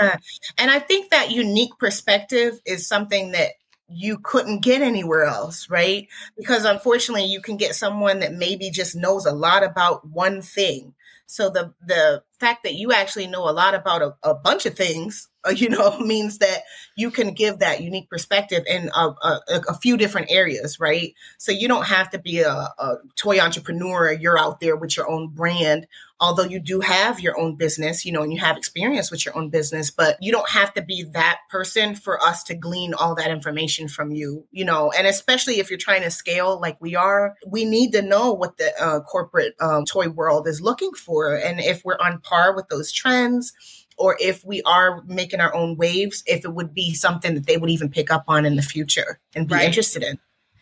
yeah. 0.02 0.18
And 0.58 0.70
I 0.70 0.80
think 0.80 1.12
that 1.12 1.32
unique 1.32 1.78
perspective 1.80 2.60
is 2.66 2.88
something 2.88 3.32
that 3.32 3.52
you 3.90 4.18
couldn't 4.18 4.62
get 4.62 4.82
anywhere 4.82 5.24
else, 5.24 5.70
right? 5.70 6.08
Because 6.38 6.66
unfortunately, 6.66 7.26
you 7.26 7.42
can 7.42 7.56
get 7.56 7.76
someone 7.76 8.20
that 8.20 8.34
maybe 8.34 8.70
just 8.70 8.96
knows 8.96 9.26
a 9.26 9.32
lot 9.32 9.64
about 9.64 10.06
one 10.06 10.42
thing. 10.42 10.94
So 11.28 11.50
the 11.50 11.74
the 11.86 12.24
fact 12.40 12.64
that 12.64 12.76
you 12.76 12.92
actually 12.92 13.28
know 13.28 13.50
a 13.50 13.52
lot 13.52 13.74
about 13.74 14.02
a, 14.02 14.16
a 14.24 14.34
bunch 14.34 14.66
of 14.66 14.76
things 14.76 15.30
you 15.56 15.70
know, 15.70 15.98
means 16.08 16.40
that 16.40 16.64
you 16.96 17.12
can 17.12 17.34
give 17.34 17.60
that 17.60 17.82
unique 17.82 18.10
perspective 18.10 18.64
in 18.68 18.90
a, 18.96 19.10
a, 19.22 19.42
a, 19.70 19.74
few 19.76 19.98
different 19.98 20.32
areas, 20.32 20.80
right? 20.80 21.14
So 21.38 21.52
you 21.52 21.68
don't 21.68 21.86
have 21.86 22.10
to 22.12 22.20
be 22.20 22.40
a, 22.40 22.52
a 22.52 22.96
toy 23.16 23.40
entrepreneur. 23.40 24.12
You're 24.12 24.40
out 24.40 24.60
there 24.60 24.76
with 24.76 24.98
your 24.98 25.10
own 25.10 25.28
brand, 25.28 25.86
although 26.20 26.44
you 26.44 26.60
do 26.60 26.80
have 26.80 27.20
your 27.20 27.40
own 27.40 27.56
business, 27.56 28.06
you 28.06 28.12
know, 28.12 28.24
and 28.24 28.34
you 28.34 28.40
have 28.40 28.58
experience 28.58 29.12
with 29.12 29.26
your 29.26 29.38
own 29.38 29.50
business, 29.50 29.92
but 29.92 30.18
you 30.20 30.32
don't 30.32 30.50
have 30.50 30.74
to 30.74 30.82
be 30.82 31.04
that 31.14 31.40
person 31.50 31.96
for 31.96 32.22
us 32.24 32.44
to 32.46 32.56
glean 32.56 32.94
all 32.94 33.14
that 33.16 33.30
information 33.30 33.88
from 33.88 34.12
you, 34.12 34.46
you 34.52 34.66
know, 34.66 34.92
and 34.98 35.06
especially 35.06 35.60
if 35.60 35.70
you're 35.70 35.78
trying 35.78 36.02
to 36.02 36.12
scale 36.12 36.60
like 36.60 36.78
we 36.82 36.96
are, 36.96 37.36
we 37.46 37.66
need 37.66 37.92
to 37.92 38.02
know 38.02 38.34
what 38.34 38.58
the 38.58 38.72
uh, 38.82 39.00
corporate 39.02 39.54
um, 39.60 39.86
toy 39.86 40.10
world 40.10 40.48
is 40.48 40.62
looking 40.62 40.92
for. 40.94 41.36
And 41.36 41.60
if 41.60 41.86
we're 41.86 42.00
on 42.00 42.20
par 42.22 42.56
with 42.56 42.68
those 42.70 42.92
trends, 42.92 43.54
or 43.98 44.16
if 44.20 44.44
we 44.46 44.62
are 44.64 45.02
making 45.06 45.42
our 45.42 45.54
own 45.54 45.76
waves, 45.76 46.24
if 46.26 46.46
it 46.46 46.54
would 46.54 46.74
be 46.74 46.94
something 46.94 47.34
that 47.36 47.46
they 47.46 47.58
would 47.58 47.70
even 47.70 47.90
pick 47.90 48.12
up 48.12 48.26
on 48.28 48.46
in 48.46 48.56
the 48.56 48.62
future 48.62 49.20
and 49.36 49.48
be 49.48 49.56
right. 49.56 49.66
interested 49.66 50.04
in. 50.04 50.20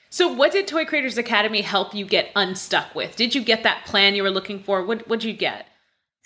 So, 0.09 0.31
what 0.31 0.53
did 0.53 0.67
Toy 0.67 0.85
Creators 0.85 1.17
Academy 1.17 1.61
help 1.61 1.93
you 1.93 2.05
get 2.05 2.31
unstuck 2.35 2.95
with? 2.95 3.15
Did 3.17 3.35
you 3.35 3.43
get 3.43 3.63
that 3.63 3.85
plan 3.85 4.15
you 4.15 4.23
were 4.23 4.31
looking 4.31 4.63
for? 4.63 4.85
What 4.85 5.07
did 5.07 5.23
you 5.25 5.33
get? 5.33 5.67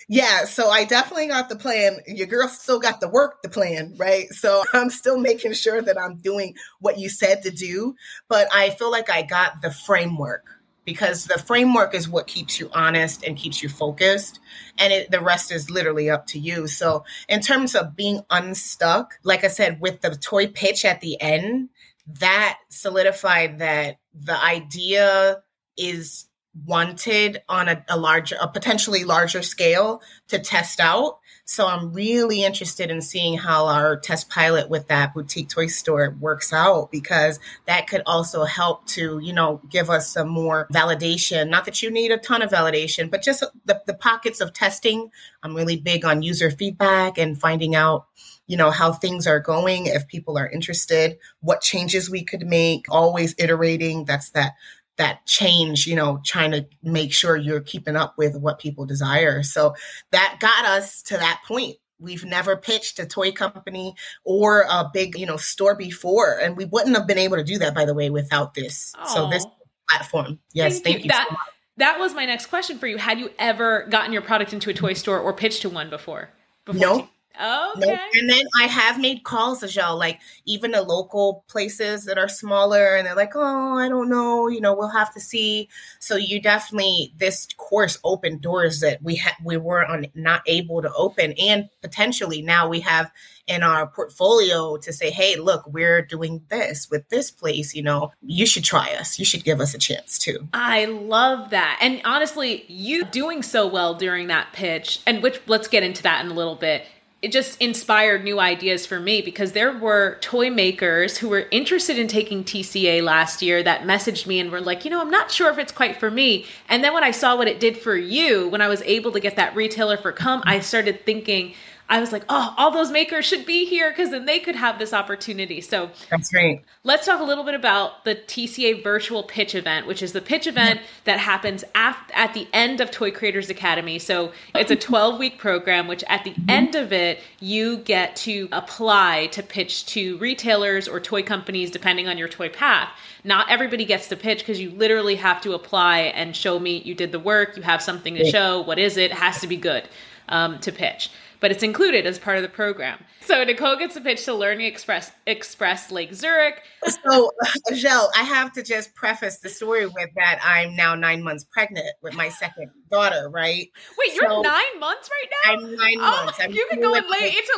Yeah, 0.08 0.44
so 0.44 0.70
I 0.70 0.84
definitely 0.84 1.28
got 1.28 1.48
the 1.48 1.56
plan. 1.56 1.98
Your 2.06 2.26
girl 2.26 2.48
still 2.48 2.80
got 2.80 3.00
the 3.00 3.08
work, 3.08 3.42
the 3.42 3.48
plan, 3.48 3.94
right? 3.96 4.28
So 4.30 4.64
I'm 4.72 4.90
still 4.90 5.18
making 5.18 5.52
sure 5.54 5.82
that 5.82 6.00
I'm 6.00 6.16
doing 6.16 6.54
what 6.80 6.98
you 6.98 7.08
said 7.08 7.42
to 7.42 7.50
do, 7.50 7.94
but 8.28 8.48
I 8.52 8.70
feel 8.70 8.90
like 8.90 9.10
I 9.10 9.22
got 9.22 9.62
the 9.62 9.70
framework 9.70 10.44
because 10.84 11.26
the 11.26 11.38
framework 11.38 11.94
is 11.94 12.08
what 12.08 12.26
keeps 12.26 12.58
you 12.58 12.70
honest 12.72 13.22
and 13.24 13.36
keeps 13.36 13.62
you 13.62 13.68
focused 13.68 14.40
and 14.78 14.92
it, 14.92 15.10
the 15.10 15.20
rest 15.20 15.52
is 15.52 15.70
literally 15.70 16.10
up 16.10 16.26
to 16.26 16.38
you. 16.38 16.66
So 16.66 17.04
in 17.28 17.40
terms 17.40 17.74
of 17.74 17.96
being 17.96 18.22
unstuck 18.30 19.18
like 19.22 19.44
i 19.44 19.48
said 19.48 19.80
with 19.80 20.00
the 20.00 20.16
toy 20.16 20.46
pitch 20.46 20.84
at 20.84 21.00
the 21.00 21.20
end 21.20 21.68
that 22.06 22.58
solidified 22.68 23.58
that 23.58 23.98
the 24.14 24.42
idea 24.42 25.42
is 25.76 26.26
wanted 26.66 27.42
on 27.48 27.68
a, 27.68 27.84
a 27.88 27.96
larger 27.96 28.36
a 28.40 28.48
potentially 28.48 29.04
larger 29.04 29.42
scale 29.42 30.02
to 30.28 30.38
test 30.38 30.80
out 30.80 31.20
so 31.50 31.66
I'm 31.66 31.92
really 31.92 32.44
interested 32.44 32.92
in 32.92 33.02
seeing 33.02 33.36
how 33.36 33.66
our 33.66 33.96
test 33.96 34.30
pilot 34.30 34.70
with 34.70 34.86
that 34.86 35.12
boutique 35.14 35.48
toy 35.48 35.66
store 35.66 36.16
works 36.20 36.52
out 36.52 36.92
because 36.92 37.40
that 37.66 37.88
could 37.88 38.02
also 38.06 38.44
help 38.44 38.86
to, 38.90 39.18
you 39.18 39.32
know, 39.32 39.60
give 39.68 39.90
us 39.90 40.12
some 40.12 40.28
more 40.28 40.68
validation. 40.72 41.48
Not 41.48 41.64
that 41.64 41.82
you 41.82 41.90
need 41.90 42.12
a 42.12 42.18
ton 42.18 42.42
of 42.42 42.52
validation, 42.52 43.10
but 43.10 43.24
just 43.24 43.42
the, 43.64 43.82
the 43.84 43.94
pockets 43.94 44.40
of 44.40 44.52
testing. 44.52 45.10
I'm 45.42 45.56
really 45.56 45.76
big 45.76 46.04
on 46.04 46.22
user 46.22 46.52
feedback 46.52 47.18
and 47.18 47.36
finding 47.36 47.74
out 47.74 48.06
you 48.46 48.56
know 48.56 48.72
how 48.72 48.92
things 48.92 49.28
are 49.28 49.38
going 49.38 49.86
if 49.86 50.08
people 50.08 50.36
are 50.36 50.50
interested 50.50 51.16
what 51.38 51.60
changes 51.60 52.10
we 52.10 52.24
could 52.24 52.44
make 52.44 52.84
always 52.90 53.32
iterating 53.38 54.04
that's 54.04 54.30
that 54.30 54.54
that 55.00 55.24
change, 55.26 55.86
you 55.86 55.96
know, 55.96 56.20
trying 56.24 56.50
to 56.52 56.66
make 56.82 57.12
sure 57.12 57.36
you're 57.36 57.60
keeping 57.60 57.96
up 57.96 58.18
with 58.18 58.36
what 58.36 58.58
people 58.58 58.84
desire. 58.84 59.42
So 59.42 59.74
that 60.12 60.36
got 60.40 60.66
us 60.66 61.02
to 61.04 61.16
that 61.16 61.40
point. 61.48 61.76
We've 61.98 62.24
never 62.24 62.56
pitched 62.56 62.98
a 62.98 63.06
toy 63.06 63.32
company 63.32 63.94
or 64.24 64.66
a 64.68 64.90
big, 64.92 65.18
you 65.18 65.24
know, 65.24 65.38
store 65.38 65.74
before. 65.74 66.38
And 66.38 66.56
we 66.56 66.66
wouldn't 66.66 66.96
have 66.96 67.06
been 67.06 67.18
able 67.18 67.38
to 67.38 67.44
do 67.44 67.58
that, 67.58 67.74
by 67.74 67.86
the 67.86 67.94
way, 67.94 68.10
without 68.10 68.52
this. 68.52 68.94
Aww. 68.98 69.06
So 69.06 69.30
this 69.30 69.46
platform. 69.88 70.38
Yes, 70.52 70.80
thank, 70.80 70.84
thank 70.84 71.04
you. 71.04 71.08
that, 71.08 71.26
so 71.30 71.36
that 71.78 71.98
was 71.98 72.14
my 72.14 72.26
next 72.26 72.46
question 72.46 72.78
for 72.78 72.86
you. 72.86 72.98
Had 72.98 73.18
you 73.18 73.30
ever 73.38 73.86
gotten 73.90 74.12
your 74.12 74.22
product 74.22 74.52
into 74.52 74.68
a 74.68 74.74
toy 74.74 74.92
store 74.92 75.18
or 75.18 75.32
pitched 75.32 75.62
to 75.62 75.70
one 75.70 75.90
before? 75.90 76.30
before 76.64 76.80
no. 76.80 77.08
Okay. 77.38 77.98
And 78.14 78.28
then 78.28 78.44
I 78.60 78.66
have 78.66 79.00
made 79.00 79.22
calls 79.24 79.62
as 79.62 79.74
y'all, 79.74 79.96
like 79.96 80.20
even 80.46 80.72
the 80.72 80.82
local 80.82 81.44
places 81.48 82.04
that 82.04 82.18
are 82.18 82.28
smaller, 82.28 82.96
and 82.96 83.06
they're 83.06 83.14
like, 83.14 83.32
"Oh, 83.34 83.78
I 83.78 83.88
don't 83.88 84.10
know, 84.10 84.48
you 84.48 84.60
know, 84.60 84.74
we'll 84.74 84.88
have 84.88 85.14
to 85.14 85.20
see." 85.20 85.68
So 86.00 86.16
you 86.16 86.40
definitely 86.40 87.14
this 87.16 87.46
course 87.56 87.98
opened 88.04 88.40
doors 88.42 88.80
that 88.80 89.02
we 89.02 89.16
had 89.16 89.34
we 89.44 89.56
were 89.56 89.84
on 89.84 90.06
not 90.14 90.42
able 90.46 90.82
to 90.82 90.92
open, 90.92 91.32
and 91.34 91.68
potentially 91.82 92.42
now 92.42 92.68
we 92.68 92.80
have 92.80 93.10
in 93.46 93.62
our 93.62 93.86
portfolio 93.86 94.76
to 94.78 94.92
say, 94.92 95.10
"Hey, 95.10 95.36
look, 95.36 95.66
we're 95.66 96.02
doing 96.02 96.42
this 96.48 96.88
with 96.90 97.08
this 97.08 97.30
place. 97.30 97.74
You 97.74 97.82
know, 97.82 98.12
you 98.22 98.44
should 98.44 98.64
try 98.64 98.92
us. 98.98 99.18
You 99.18 99.24
should 99.24 99.44
give 99.44 99.60
us 99.60 99.72
a 99.72 99.78
chance 99.78 100.18
too." 100.18 100.48
I 100.52 100.84
love 100.86 101.50
that, 101.50 101.78
and 101.80 102.02
honestly, 102.04 102.64
you 102.68 103.04
doing 103.04 103.42
so 103.42 103.66
well 103.66 103.94
during 103.94 104.26
that 104.26 104.52
pitch, 104.52 105.00
and 105.06 105.22
which 105.22 105.40
let's 105.46 105.68
get 105.68 105.82
into 105.82 106.02
that 106.02 106.24
in 106.24 106.30
a 106.30 106.34
little 106.34 106.56
bit 106.56 106.84
it 107.22 107.32
just 107.32 107.60
inspired 107.60 108.24
new 108.24 108.40
ideas 108.40 108.86
for 108.86 108.98
me 108.98 109.20
because 109.20 109.52
there 109.52 109.76
were 109.76 110.16
toy 110.22 110.48
makers 110.48 111.18
who 111.18 111.28
were 111.28 111.46
interested 111.50 111.98
in 111.98 112.08
taking 112.08 112.44
TCA 112.44 113.02
last 113.02 113.42
year 113.42 113.62
that 113.62 113.82
messaged 113.82 114.26
me 114.26 114.40
and 114.40 114.50
were 114.50 114.60
like, 114.60 114.86
you 114.86 114.90
know, 114.90 115.02
I'm 115.02 115.10
not 115.10 115.30
sure 115.30 115.50
if 115.50 115.58
it's 115.58 115.72
quite 115.72 116.00
for 116.00 116.10
me. 116.10 116.46
And 116.68 116.82
then 116.82 116.94
when 116.94 117.04
I 117.04 117.10
saw 117.10 117.36
what 117.36 117.46
it 117.46 117.60
did 117.60 117.76
for 117.76 117.94
you, 117.94 118.48
when 118.48 118.62
I 118.62 118.68
was 118.68 118.80
able 118.82 119.12
to 119.12 119.20
get 119.20 119.36
that 119.36 119.54
retailer 119.54 119.98
for 119.98 120.12
come, 120.12 120.42
I 120.46 120.60
started 120.60 121.04
thinking, 121.04 121.54
I 121.90 122.00
was 122.00 122.12
like, 122.12 122.24
oh, 122.30 122.54
all 122.56 122.70
those 122.70 122.90
makers 122.90 123.26
should 123.26 123.44
be 123.44 123.66
here 123.66 123.90
because 123.90 124.10
then 124.10 124.24
they 124.24 124.40
could 124.40 124.56
have 124.56 124.78
this 124.78 124.94
opportunity. 124.94 125.60
So 125.60 125.90
that's 126.08 126.30
great. 126.30 126.62
Let's 126.84 127.04
talk 127.04 127.20
a 127.20 127.24
little 127.24 127.44
bit 127.44 127.54
about 127.54 128.04
the 128.04 128.14
TCA 128.14 128.82
virtual 128.82 129.24
pitch 129.24 129.54
event, 129.54 129.86
which 129.86 130.02
is 130.02 130.12
the 130.12 130.22
pitch 130.22 130.46
event 130.46 130.80
yeah. 130.80 130.86
that 131.04 131.18
happens 131.18 131.64
at, 131.74 131.98
at 132.14 132.32
the 132.32 132.48
end 132.54 132.80
of 132.80 132.90
Toy 132.90 133.10
Creators 133.10 133.50
Academy. 133.50 133.98
So 133.98 134.32
it's 134.54 134.70
a 134.70 134.76
12 134.76 135.18
week 135.18 135.38
program, 135.38 135.86
which 135.86 136.02
at 136.06 136.24
the 136.24 136.30
mm-hmm. 136.30 136.48
end 136.48 136.74
of 136.76 136.92
it, 136.92 137.18
you 137.40 137.78
get 137.78 138.16
to 138.16 138.48
apply 138.52 139.26
to 139.32 139.42
pitch 139.42 139.84
to 139.86 140.16
retailers 140.18 140.88
or 140.88 141.00
toy 141.00 141.22
companies, 141.22 141.70
depending 141.70 142.08
on 142.08 142.16
your 142.16 142.28
toy 142.28 142.48
path. 142.48 142.88
Not 143.22 143.50
everybody 143.50 143.84
gets 143.84 144.08
to 144.08 144.16
pitch 144.16 144.38
because 144.38 144.60
you 144.60 144.70
literally 144.70 145.16
have 145.16 145.42
to 145.42 145.52
apply 145.52 145.98
and 145.98 146.34
show 146.34 146.58
me 146.58 146.78
you 146.78 146.94
did 146.94 147.12
the 147.12 147.18
work, 147.18 147.56
you 147.56 147.62
have 147.62 147.82
something 147.82 148.14
to 148.14 148.24
show. 148.24 148.62
What 148.62 148.78
is 148.78 148.96
it? 148.96 149.10
it 149.10 149.12
has 149.12 149.40
to 149.40 149.46
be 149.46 149.56
good 149.56 149.88
um, 150.28 150.58
to 150.60 150.72
pitch 150.72 151.10
but 151.40 151.50
it's 151.50 151.62
included 151.62 152.06
as 152.06 152.18
part 152.18 152.36
of 152.36 152.42
the 152.42 152.48
program. 152.48 153.02
So 153.22 153.42
Nicole 153.44 153.76
gets 153.76 153.96
a 153.96 154.00
pitch 154.00 154.24
to 154.26 154.34
Learning 154.34 154.66
Express 154.66 155.10
Express 155.26 155.90
Lake 155.90 156.14
Zurich. 156.14 156.62
So, 156.84 157.30
Azhelle, 157.70 158.08
I 158.16 158.22
have 158.22 158.52
to 158.52 158.62
just 158.62 158.94
preface 158.94 159.38
the 159.38 159.48
story 159.48 159.86
with 159.86 160.10
that 160.16 160.40
I'm 160.42 160.76
now 160.76 160.94
nine 160.94 161.22
months 161.22 161.44
pregnant 161.44 161.88
with 162.02 162.14
my 162.14 162.28
second 162.28 162.70
daughter, 162.90 163.28
right? 163.30 163.70
Wait, 163.98 164.14
you're 164.14 164.28
so, 164.28 164.42
nine 164.42 164.78
months 164.78 165.10
right 165.10 165.30
now? 165.30 165.52
I'm 165.52 165.76
nine 165.76 165.96
oh, 165.98 166.24
months. 166.24 166.38
I'm 166.40 166.52
you 166.52 166.66
can 166.70 166.80
go 166.80 166.94
into 166.94 167.08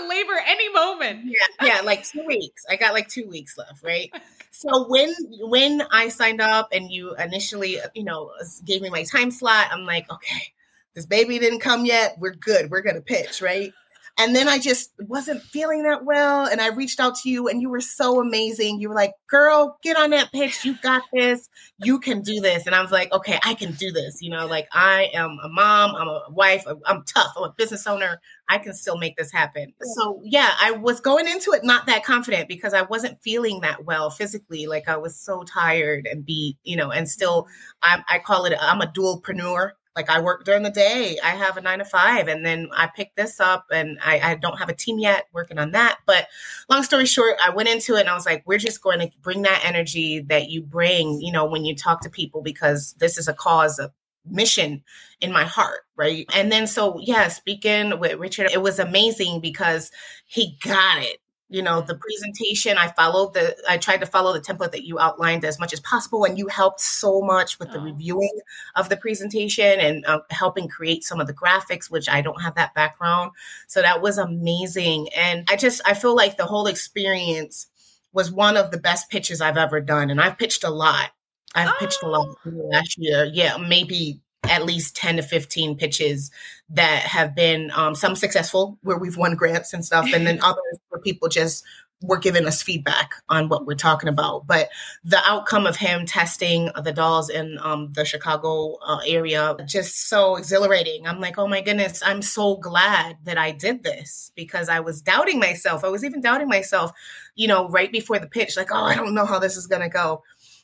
labor 0.08 0.38
any 0.46 0.68
moment. 0.72 1.20
Yeah, 1.24 1.66
yeah, 1.66 1.80
like 1.80 2.04
two 2.04 2.24
weeks. 2.26 2.64
I 2.68 2.76
got 2.76 2.92
like 2.92 3.08
two 3.08 3.28
weeks 3.28 3.56
left, 3.58 3.82
right? 3.82 4.10
so 4.50 4.86
when 4.88 5.12
when 5.40 5.82
I 5.90 6.08
signed 6.08 6.40
up 6.40 6.68
and 6.72 6.90
you 6.90 7.14
initially, 7.16 7.78
you 7.94 8.04
know, 8.04 8.30
gave 8.64 8.82
me 8.82 8.90
my 8.90 9.04
time 9.04 9.30
slot, 9.30 9.68
I'm 9.70 9.84
like, 9.84 10.10
okay 10.10 10.52
this 10.94 11.06
baby 11.06 11.38
didn't 11.38 11.60
come 11.60 11.84
yet. 11.84 12.16
We're 12.18 12.34
good. 12.34 12.70
We're 12.70 12.82
going 12.82 12.96
to 12.96 13.02
pitch, 13.02 13.40
right? 13.40 13.72
And 14.18 14.36
then 14.36 14.46
I 14.46 14.58
just 14.58 14.92
wasn't 15.00 15.42
feeling 15.42 15.84
that 15.84 16.04
well. 16.04 16.46
And 16.46 16.60
I 16.60 16.68
reached 16.68 17.00
out 17.00 17.14
to 17.22 17.30
you, 17.30 17.48
and 17.48 17.62
you 17.62 17.70
were 17.70 17.80
so 17.80 18.20
amazing. 18.20 18.78
You 18.78 18.90
were 18.90 18.94
like, 18.94 19.12
girl, 19.28 19.78
get 19.82 19.96
on 19.96 20.10
that 20.10 20.30
pitch. 20.32 20.64
You 20.66 20.76
got 20.82 21.02
this. 21.14 21.48
You 21.78 21.98
can 21.98 22.20
do 22.20 22.40
this. 22.40 22.66
And 22.66 22.74
I 22.74 22.82
was 22.82 22.90
like, 22.92 23.10
okay, 23.12 23.38
I 23.42 23.54
can 23.54 23.72
do 23.72 23.90
this. 23.90 24.20
You 24.20 24.30
know, 24.30 24.46
like 24.46 24.68
I 24.72 25.08
am 25.14 25.38
a 25.42 25.48
mom, 25.48 25.94
I'm 25.96 26.08
a 26.08 26.24
wife, 26.28 26.64
I'm 26.84 27.04
tough, 27.04 27.32
I'm 27.36 27.44
a 27.44 27.54
business 27.56 27.86
owner. 27.86 28.20
I 28.48 28.58
can 28.58 28.74
still 28.74 28.98
make 28.98 29.16
this 29.16 29.32
happen. 29.32 29.72
So, 29.94 30.20
yeah, 30.24 30.50
I 30.60 30.72
was 30.72 31.00
going 31.00 31.26
into 31.26 31.52
it 31.52 31.64
not 31.64 31.86
that 31.86 32.04
confident 32.04 32.48
because 32.48 32.74
I 32.74 32.82
wasn't 32.82 33.22
feeling 33.22 33.62
that 33.62 33.86
well 33.86 34.10
physically. 34.10 34.66
Like 34.66 34.88
I 34.88 34.98
was 34.98 35.18
so 35.18 35.42
tired 35.42 36.06
and 36.06 36.26
beat, 36.26 36.58
you 36.64 36.76
know, 36.76 36.90
and 36.90 37.08
still, 37.08 37.46
I, 37.82 38.02
I 38.10 38.18
call 38.18 38.44
it, 38.44 38.52
I'm 38.60 38.82
a 38.82 38.86
dualpreneur 38.86 39.70
Like 39.96 40.10
I 40.10 40.20
work 40.20 40.44
during 40.44 40.62
the 40.62 40.70
day. 40.70 41.18
I 41.22 41.30
have 41.30 41.56
a 41.56 41.60
nine 41.60 41.78
to 41.78 41.84
five, 41.84 42.28
and 42.28 42.44
then 42.44 42.68
I 42.72 42.88
picked 42.94 43.16
this 43.16 43.40
up, 43.40 43.66
and 43.70 43.98
I, 44.02 44.20
I 44.20 44.34
don't 44.36 44.58
have 44.58 44.68
a 44.68 44.74
team 44.74 44.98
yet 44.98 45.26
working 45.32 45.58
on 45.58 45.72
that. 45.72 45.98
But 46.06 46.28
long 46.68 46.82
story 46.82 47.06
short, 47.06 47.36
I 47.44 47.50
went 47.50 47.68
into 47.68 47.96
it, 47.96 48.00
and 48.00 48.08
I 48.08 48.14
was 48.14 48.26
like, 48.26 48.42
we're 48.46 48.58
just 48.58 48.82
going 48.82 49.00
to 49.00 49.10
bring 49.20 49.42
that 49.42 49.62
energy 49.64 50.20
that 50.28 50.48
you 50.50 50.62
bring, 50.62 51.20
you 51.20 51.32
know, 51.32 51.44
when 51.44 51.64
you 51.64 51.74
talk 51.74 52.00
to 52.02 52.10
people, 52.10 52.42
because 52.42 52.94
this 52.98 53.18
is 53.18 53.28
a 53.28 53.34
cause 53.34 53.78
of 53.78 53.92
mission 54.24 54.82
in 55.20 55.32
my 55.32 55.44
heart, 55.44 55.80
right? 55.96 56.26
And 56.34 56.50
then 56.52 56.66
so 56.66 56.98
yeah, 57.00 57.28
speaking 57.28 57.98
with 57.98 58.18
Richard, 58.18 58.50
it 58.52 58.62
was 58.62 58.78
amazing 58.78 59.40
because 59.40 59.90
he 60.26 60.58
got 60.62 61.02
it 61.02 61.18
you 61.52 61.62
know 61.62 61.80
the 61.82 61.94
presentation 61.94 62.78
i 62.78 62.88
followed 62.88 63.34
the 63.34 63.56
i 63.68 63.76
tried 63.76 63.98
to 63.98 64.06
follow 64.06 64.32
the 64.32 64.40
template 64.40 64.72
that 64.72 64.84
you 64.84 64.98
outlined 64.98 65.44
as 65.44 65.58
much 65.58 65.72
as 65.72 65.80
possible 65.80 66.24
and 66.24 66.38
you 66.38 66.48
helped 66.48 66.80
so 66.80 67.20
much 67.20 67.58
with 67.58 67.70
the 67.70 67.78
oh. 67.78 67.84
reviewing 67.84 68.40
of 68.74 68.88
the 68.88 68.96
presentation 68.96 69.78
and 69.78 70.04
uh, 70.06 70.20
helping 70.30 70.66
create 70.66 71.04
some 71.04 71.20
of 71.20 71.26
the 71.26 71.34
graphics 71.34 71.90
which 71.90 72.08
i 72.08 72.20
don't 72.20 72.42
have 72.42 72.54
that 72.54 72.74
background 72.74 73.30
so 73.66 73.82
that 73.82 74.00
was 74.00 74.18
amazing 74.18 75.08
and 75.14 75.46
i 75.50 75.56
just 75.56 75.80
i 75.84 75.94
feel 75.94 76.16
like 76.16 76.36
the 76.36 76.46
whole 76.46 76.66
experience 76.66 77.66
was 78.12 78.32
one 78.32 78.56
of 78.56 78.70
the 78.70 78.78
best 78.78 79.10
pitches 79.10 79.40
i've 79.40 79.58
ever 79.58 79.80
done 79.80 80.10
and 80.10 80.20
i've 80.20 80.38
pitched 80.38 80.64
a 80.64 80.70
lot 80.70 81.10
i've 81.54 81.68
oh. 81.68 81.76
pitched 81.78 82.02
a 82.02 82.08
lot 82.08 82.26
oh. 82.46 82.50
last 82.72 82.96
year 82.98 83.28
yeah 83.32 83.56
maybe 83.58 84.20
at 84.44 84.64
least 84.64 84.96
10 84.96 85.16
to 85.16 85.22
15 85.22 85.76
pitches 85.76 86.30
that 86.70 87.02
have 87.02 87.34
been 87.34 87.70
um, 87.74 87.94
some 87.94 88.16
successful 88.16 88.78
where 88.82 88.98
we've 88.98 89.16
won 89.16 89.36
grants 89.36 89.72
and 89.72 89.84
stuff 89.84 90.12
and 90.12 90.26
then 90.26 90.40
others 90.42 90.78
where 90.88 91.00
people 91.00 91.28
just 91.28 91.64
were 92.02 92.18
giving 92.18 92.46
us 92.46 92.62
feedback 92.62 93.12
on 93.28 93.48
what 93.48 93.64
we're 93.66 93.74
talking 93.74 94.08
about. 94.08 94.46
But 94.46 94.70
the 95.04 95.20
outcome 95.24 95.66
of 95.66 95.76
him 95.76 96.04
testing 96.04 96.70
the 96.82 96.92
dolls 96.92 97.30
in 97.30 97.58
um, 97.60 97.92
the 97.92 98.04
chicago 98.04 98.76
uh, 98.84 99.00
area 99.06 99.56
just 99.66 100.08
so 100.08 100.36
exhilarating. 100.36 101.06
I'm 101.06 101.20
like 101.20 101.38
oh 101.38 101.46
my 101.46 101.60
goodness 101.60 102.02
i'm 102.04 102.22
so 102.22 102.56
glad 102.56 103.18
that 103.24 103.38
i 103.38 103.50
did 103.50 103.82
this 103.82 104.32
because 104.34 104.68
i 104.68 104.80
was 104.80 105.00
doubting 105.00 105.38
myself. 105.38 105.84
I 105.84 105.88
was 105.88 106.04
even 106.04 106.20
doubting 106.20 106.48
myself 106.48 106.92
you 107.34 107.48
know 107.48 107.68
right 107.68 107.90
before 107.90 108.18
the 108.18 108.26
pitch 108.26 108.56
like 108.56 108.70
oh 108.72 108.84
i 108.84 108.94
don't 108.94 109.14
know 109.14 109.24
how 109.24 109.38
this 109.38 109.56
is 109.56 109.66
going 109.66 109.82
to 109.82 109.88
go 109.88 110.22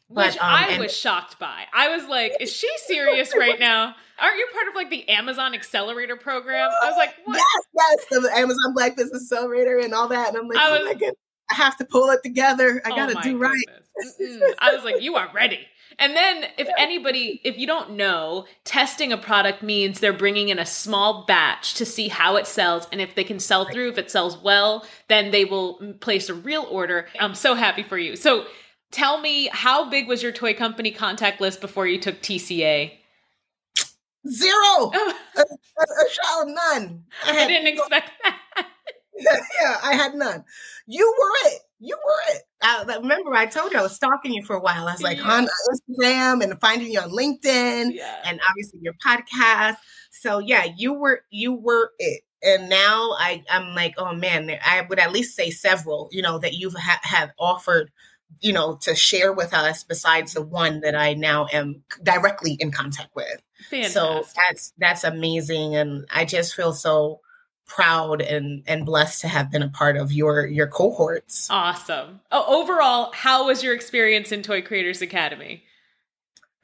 which 0.09 0.35
um, 0.35 0.38
I 0.40 0.68
and- 0.68 0.83
was 0.83 0.97
shocked 0.97 1.38
by. 1.38 1.64
I 1.73 1.88
was 1.97 2.07
like, 2.07 2.33
is 2.40 2.53
she 2.53 2.68
serious 2.87 3.35
right 3.37 3.59
now? 3.61 3.94
Aren't 4.21 4.38
you 4.38 4.49
part 4.53 4.68
of 4.68 4.75
like 4.75 4.90
the 4.90 5.09
Amazon 5.09 5.55
Accelerator 5.55 6.16
program? 6.16 6.71
I 6.83 6.88
was 6.88 6.97
like, 6.97 7.14
what? 7.25 7.37
Yes, 7.37 8.07
yes, 8.11 8.23
the 8.23 8.31
Amazon 8.37 8.75
Black 8.75 8.97
Business 8.97 9.31
Accelerator 9.31 9.79
and 9.79 9.94
all 9.94 10.09
that. 10.09 10.29
And 10.29 10.37
I'm 10.37 10.49
like, 10.49 10.59
I 10.59 10.68
oh 10.68 10.73
was, 10.73 10.81
oh 10.81 10.85
my 10.87 10.94
goodness, 10.94 11.16
I 11.51 11.55
have 11.55 11.77
to 11.77 11.85
pull 11.85 12.11
it 12.11 12.21
together. 12.25 12.83
I 12.85 12.90
oh 12.90 12.97
got 12.97 13.07
to 13.09 13.14
do 13.23 13.38
goodness. 13.38 13.85
right. 14.21 14.55
I 14.59 14.75
was 14.75 14.85
like, 14.85 15.03
you 15.03 15.14
are 15.14 15.31
ready. 15.33 15.61
And 16.01 16.14
then, 16.14 16.44
if 16.57 16.68
anybody, 16.79 17.40
if 17.44 17.59
you 17.59 17.66
don't 17.66 17.92
know, 17.92 18.47
testing 18.64 19.12
a 19.12 19.16
product 19.16 19.62
means 19.62 19.99
they're 19.99 20.12
bringing 20.12 20.49
in 20.49 20.59
a 20.59 20.66
small 20.66 21.25
batch 21.27 21.75
to 21.75 21.85
see 21.85 22.07
how 22.09 22.37
it 22.37 22.47
sells. 22.47 22.87
And 22.92 23.01
if 23.01 23.14
they 23.16 23.25
can 23.25 23.40
sell 23.40 23.68
through, 23.68 23.90
if 23.90 23.99
it 23.99 24.11
sells 24.11 24.38
well, 24.38 24.87
then 25.09 25.33
they 25.33 25.44
will 25.44 25.94
place 26.01 26.29
a 26.29 26.35
real 26.35 26.66
order. 26.71 27.09
I'm 27.18 27.35
so 27.35 27.55
happy 27.55 27.83
for 27.83 27.99
you. 27.99 28.14
So, 28.14 28.47
tell 28.90 29.20
me 29.20 29.48
how 29.53 29.88
big 29.88 30.09
was 30.09 30.22
your 30.22 30.33
toy 30.33 30.55
company 30.55 30.90
contact 30.90 31.40
list 31.40 31.61
before 31.61 31.87
you 31.87 31.98
took 31.98 32.20
TCA? 32.20 32.92
Zero. 34.29 34.55
a, 34.57 35.14
a, 35.38 35.42
a 35.42 36.09
child 36.11 36.48
none. 36.48 37.05
I, 37.24 37.44
I 37.44 37.46
didn't 37.46 37.68
expect 37.68 38.11
that. 38.22 38.38
yeah, 39.16 39.77
I 39.83 39.94
had 39.94 40.14
none. 40.14 40.44
You 40.87 41.14
were 41.18 41.51
it. 41.51 41.61
You 41.81 41.96
were 41.96 42.35
it. 42.35 42.42
I, 42.61 42.96
remember, 43.01 43.35
I 43.35 43.46
told 43.46 43.72
you 43.72 43.79
I 43.79 43.83
was 43.83 43.94
stalking 43.94 44.33
you 44.33 44.44
for 44.44 44.57
a 44.57 44.61
while. 44.61 44.88
I 44.88 44.92
was 44.92 45.03
like 45.03 45.18
yeah. 45.18 45.33
on 45.33 45.48
Instagram 45.70 46.42
and 46.42 46.61
finding 46.61 46.90
you 46.92 47.01
on 47.01 47.11
LinkedIn, 47.11 47.94
yeah. 47.94 48.16
and 48.24 48.40
obviously 48.48 48.81
your 48.83 48.94
podcast. 48.94 49.77
So 50.11 50.38
yeah, 50.38 50.66
you 50.77 50.94
were 50.94 51.22
you 51.31 51.55
were 51.55 51.92
it. 51.98 52.22
And 52.42 52.68
now 52.68 53.12
I 53.18 53.44
I'm 53.48 53.74
like, 53.74 53.94
oh 53.98 54.12
man, 54.14 54.51
I 54.64 54.83
would 54.88 54.98
at 54.98 55.12
least 55.12 55.37
say 55.37 55.51
several, 55.51 56.09
you 56.11 56.22
know, 56.22 56.38
that 56.38 56.55
you've 56.55 56.74
ha- 56.74 57.01
have 57.03 57.31
offered 57.38 57.90
you 58.41 58.53
know, 58.53 58.77
to 58.83 58.95
share 58.95 59.33
with 59.33 59.53
us 59.53 59.85
besides 59.85 60.35
the 60.35 60.43
one 60.43 60.81
that 60.81 60.95
I 60.95 61.14
now 61.14 61.47
am 61.53 61.83
directly 62.03 62.57
in 62.61 62.71
contact 62.71 63.14
with. 63.14 63.43
Fantastic. 63.71 63.93
So 63.93 64.25
that's 64.37 64.73
that's 64.79 65.05
amazing 65.05 65.75
and 65.75 66.07
I 66.11 66.25
just 66.25 66.55
feel 66.55 66.73
so 66.73 67.21
proud 67.67 68.23
and 68.23 68.62
and 68.67 68.87
blessed 68.87 69.21
to 69.21 69.29
have 69.29 69.51
been 69.51 69.62
a 69.62 69.69
part 69.69 69.97
of 69.97 70.11
your 70.12 70.47
your 70.47 70.67
cohorts. 70.67 71.49
Awesome. 71.51 72.21
Oh, 72.33 72.62
overall, 72.62 73.12
how 73.12 73.47
was 73.47 73.62
your 73.62 73.75
experience 73.75 74.33
in 74.33 74.43
Toy 74.43 74.62
Creators 74.62 75.03
Academy? 75.03 75.64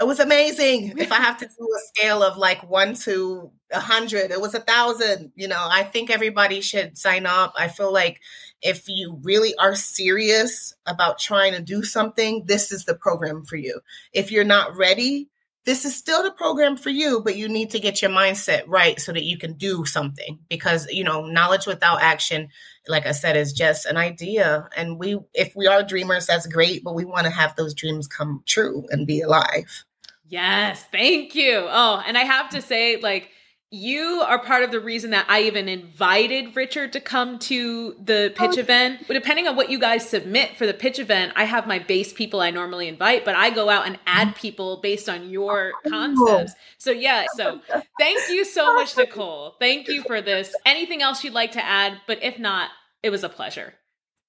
It 0.00 0.04
was 0.04 0.18
amazing. 0.18 0.98
if 0.98 1.12
I 1.12 1.16
have 1.22 1.38
to 1.38 1.46
do 1.46 1.68
a 1.76 1.80
scale 1.88 2.22
of 2.22 2.36
like 2.36 2.68
one 2.68 2.94
to 3.04 3.50
a 3.74 3.80
hundred, 3.80 4.30
it 4.30 4.40
was 4.40 4.54
a 4.54 4.60
thousand. 4.60 5.32
You 5.34 5.48
know, 5.48 5.68
I 5.70 5.82
think 5.82 6.10
everybody 6.10 6.60
should 6.60 6.96
sign 6.96 7.26
up. 7.26 7.54
I 7.58 7.68
feel 7.68 7.92
like 7.92 8.20
if 8.62 8.88
you 8.88 9.20
really 9.22 9.54
are 9.56 9.74
serious 9.74 10.74
about 10.86 11.18
trying 11.18 11.52
to 11.52 11.60
do 11.60 11.82
something, 11.82 12.44
this 12.46 12.72
is 12.72 12.84
the 12.84 12.94
program 12.94 13.44
for 13.44 13.56
you. 13.56 13.80
If 14.12 14.32
you're 14.32 14.44
not 14.44 14.76
ready, 14.76 15.28
this 15.64 15.84
is 15.84 15.96
still 15.96 16.22
the 16.22 16.30
program 16.30 16.76
for 16.76 16.90
you, 16.90 17.22
but 17.22 17.36
you 17.36 17.48
need 17.48 17.70
to 17.70 17.80
get 17.80 18.02
your 18.02 18.10
mindset 18.10 18.64
right 18.66 19.00
so 19.00 19.12
that 19.12 19.24
you 19.24 19.38
can 19.38 19.54
do 19.54 19.84
something 19.84 20.38
because, 20.48 20.86
you 20.90 21.04
know, 21.04 21.26
knowledge 21.26 21.66
without 21.66 22.02
action, 22.02 22.48
like 22.86 23.06
I 23.06 23.12
said, 23.12 23.36
is 23.36 23.52
just 23.52 23.86
an 23.86 23.96
idea. 23.96 24.68
And 24.76 24.98
we, 24.98 25.18
if 25.32 25.56
we 25.56 25.66
are 25.66 25.82
dreamers, 25.82 26.26
that's 26.26 26.46
great, 26.46 26.84
but 26.84 26.94
we 26.94 27.06
want 27.06 27.24
to 27.24 27.30
have 27.30 27.56
those 27.56 27.74
dreams 27.74 28.06
come 28.06 28.42
true 28.46 28.84
and 28.90 29.06
be 29.06 29.22
alive. 29.22 29.84
Yes. 30.26 30.84
Thank 30.90 31.34
you. 31.34 31.66
Oh, 31.68 32.02
and 32.06 32.18
I 32.18 32.24
have 32.24 32.50
to 32.50 32.60
say, 32.60 32.98
like, 33.00 33.30
you 33.74 34.22
are 34.24 34.38
part 34.38 34.62
of 34.62 34.70
the 34.70 34.78
reason 34.78 35.10
that 35.10 35.26
I 35.28 35.42
even 35.42 35.68
invited 35.68 36.54
Richard 36.54 36.92
to 36.92 37.00
come 37.00 37.40
to 37.40 37.94
the 37.94 38.32
pitch 38.36 38.52
oh. 38.56 38.60
event. 38.60 39.04
But 39.08 39.14
depending 39.14 39.48
on 39.48 39.56
what 39.56 39.68
you 39.68 39.80
guys 39.80 40.08
submit 40.08 40.56
for 40.56 40.64
the 40.64 40.72
pitch 40.72 41.00
event, 41.00 41.32
I 41.34 41.44
have 41.44 41.66
my 41.66 41.80
base 41.80 42.12
people 42.12 42.40
I 42.40 42.50
normally 42.50 42.86
invite, 42.86 43.24
but 43.24 43.34
I 43.34 43.50
go 43.50 43.68
out 43.68 43.86
and 43.86 43.98
add 44.06 44.36
people 44.36 44.80
based 44.80 45.08
on 45.08 45.28
your 45.28 45.72
oh. 45.86 45.90
concepts. 45.90 46.54
So 46.78 46.92
yeah, 46.92 47.26
so 47.34 47.60
thank 47.98 48.20
you 48.30 48.44
so 48.44 48.74
much, 48.74 48.96
Nicole. 48.96 49.56
Thank 49.58 49.88
you 49.88 50.02
for 50.04 50.20
this. 50.20 50.54
Anything 50.64 51.02
else 51.02 51.24
you'd 51.24 51.34
like 51.34 51.52
to 51.52 51.64
add? 51.64 52.00
But 52.06 52.22
if 52.22 52.38
not, 52.38 52.70
it 53.02 53.10
was 53.10 53.24
a 53.24 53.28
pleasure. 53.28 53.74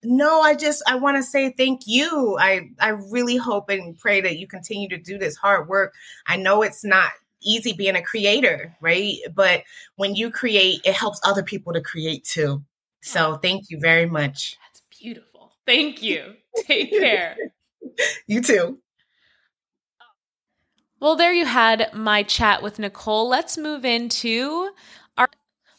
No, 0.04 0.42
I 0.42 0.56
just 0.56 0.84
I 0.88 0.96
want 0.96 1.18
to 1.18 1.24
say 1.24 1.54
thank 1.56 1.82
you. 1.86 2.38
I 2.40 2.70
I 2.80 2.90
really 2.90 3.38
hope 3.38 3.70
and 3.70 3.98
pray 3.98 4.22
that 4.22 4.38
you 4.38 4.48
continue 4.48 4.90
to 4.90 4.98
do 4.98 5.18
this 5.18 5.36
hard 5.36 5.68
work. 5.68 5.94
I 6.28 6.38
know 6.38 6.62
it's 6.62 6.84
not 6.84 7.12
easy 7.46 7.74
being 7.74 7.96
a 7.96 8.02
creator, 8.02 8.76
right? 8.82 9.16
But 9.34 9.64
when 9.96 10.16
you 10.16 10.32
create, 10.32 10.82
it 10.84 10.94
helps 10.94 11.20
other 11.24 11.44
people 11.44 11.74
to 11.74 11.82
create 11.82 12.24
too. 12.24 12.64
So 13.02 13.36
thank 13.36 13.70
you 13.70 13.80
very 13.80 14.08
much. 14.08 14.58
That's 14.68 14.82
beautiful. 15.00 15.54
Thank 15.66 16.02
you. 16.02 16.34
Take 16.66 16.92
care. 16.92 17.36
you 18.28 18.42
too. 18.42 18.80
Well, 21.00 21.16
there 21.16 21.34
you 21.34 21.46
had 21.46 21.94
my 21.94 22.24
chat 22.24 22.64
with 22.64 22.80
Nicole. 22.80 23.28
Let's 23.28 23.58
move 23.58 23.86
into 23.86 24.72
our. 25.18 25.30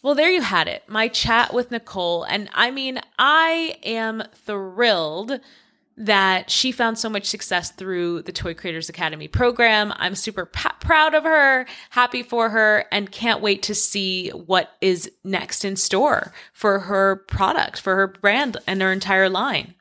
Well, 0.03 0.15
there 0.15 0.31
you 0.31 0.43
had 0.43 0.69
it, 0.69 0.85
my 0.87 1.09
chat 1.09 1.53
with 1.53 1.71
Nicole. 1.71 2.23
And 2.25 2.49
I 2.53 2.71
mean, 2.71 3.01
I 3.19 3.77
am 3.83 4.23
thrilled 4.35 5.41
that 5.97 6.51
she 6.51 6.73
found 6.73 6.99
so 6.99 7.09
much 7.09 7.25
success 7.25 7.71
through 7.71 8.23
the 8.23 8.33
Toy 8.33 8.53
Creators 8.53 8.89
Academy 8.89 9.29
program. 9.29 9.93
I'm 9.97 10.15
super 10.15 10.45
p- 10.45 10.69
proud 10.81 11.15
of 11.15 11.25
her, 11.25 11.67
happy 11.91 12.23
for 12.23 12.51
her, 12.51 12.85
and 12.93 13.11
can't 13.11 13.41
wait 13.41 13.63
to 13.65 13.75
see 13.75 14.29
what 14.31 14.73
is 14.81 15.11
next 15.25 15.65
in 15.65 15.77
store 15.77 16.33
for 16.53 16.81
her 16.81 17.17
product, 17.29 17.81
for 17.81 17.97
her 17.97 18.09
brand, 18.09 18.59
and 18.67 18.83
her 18.83 18.93
entire 18.93 19.31
line. 19.31 19.76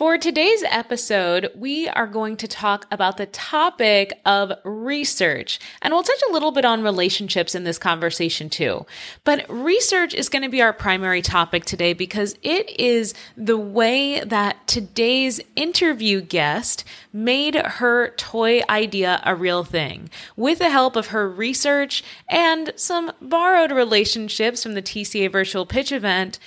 For 0.00 0.16
today's 0.16 0.62
episode, 0.62 1.50
we 1.54 1.86
are 1.86 2.06
going 2.06 2.38
to 2.38 2.48
talk 2.48 2.86
about 2.90 3.18
the 3.18 3.26
topic 3.26 4.18
of 4.24 4.50
research, 4.64 5.60
and 5.82 5.92
we'll 5.92 6.02
touch 6.02 6.22
a 6.26 6.32
little 6.32 6.52
bit 6.52 6.64
on 6.64 6.82
relationships 6.82 7.54
in 7.54 7.64
this 7.64 7.76
conversation 7.76 8.48
too. 8.48 8.86
But 9.24 9.44
research 9.50 10.14
is 10.14 10.30
going 10.30 10.40
to 10.40 10.48
be 10.48 10.62
our 10.62 10.72
primary 10.72 11.20
topic 11.20 11.66
today 11.66 11.92
because 11.92 12.34
it 12.40 12.70
is 12.80 13.12
the 13.36 13.58
way 13.58 14.20
that 14.20 14.66
today's 14.66 15.38
interview 15.54 16.22
guest 16.22 16.82
made 17.12 17.56
her 17.56 18.14
toy 18.16 18.62
idea 18.70 19.20
a 19.26 19.34
real 19.34 19.64
thing 19.64 20.08
with 20.34 20.60
the 20.60 20.70
help 20.70 20.96
of 20.96 21.08
her 21.08 21.28
research 21.28 22.02
and 22.26 22.72
some 22.74 23.12
borrowed 23.20 23.70
relationships 23.70 24.62
from 24.62 24.72
the 24.72 24.80
TCA 24.80 25.30
virtual 25.30 25.66
pitch 25.66 25.92
event 25.92 26.38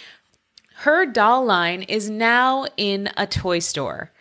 her 0.84 1.06
doll 1.06 1.46
line 1.46 1.82
is 1.84 2.10
now 2.10 2.66
in 2.76 3.10
a 3.16 3.26
toy 3.26 3.60
store. 3.60 4.12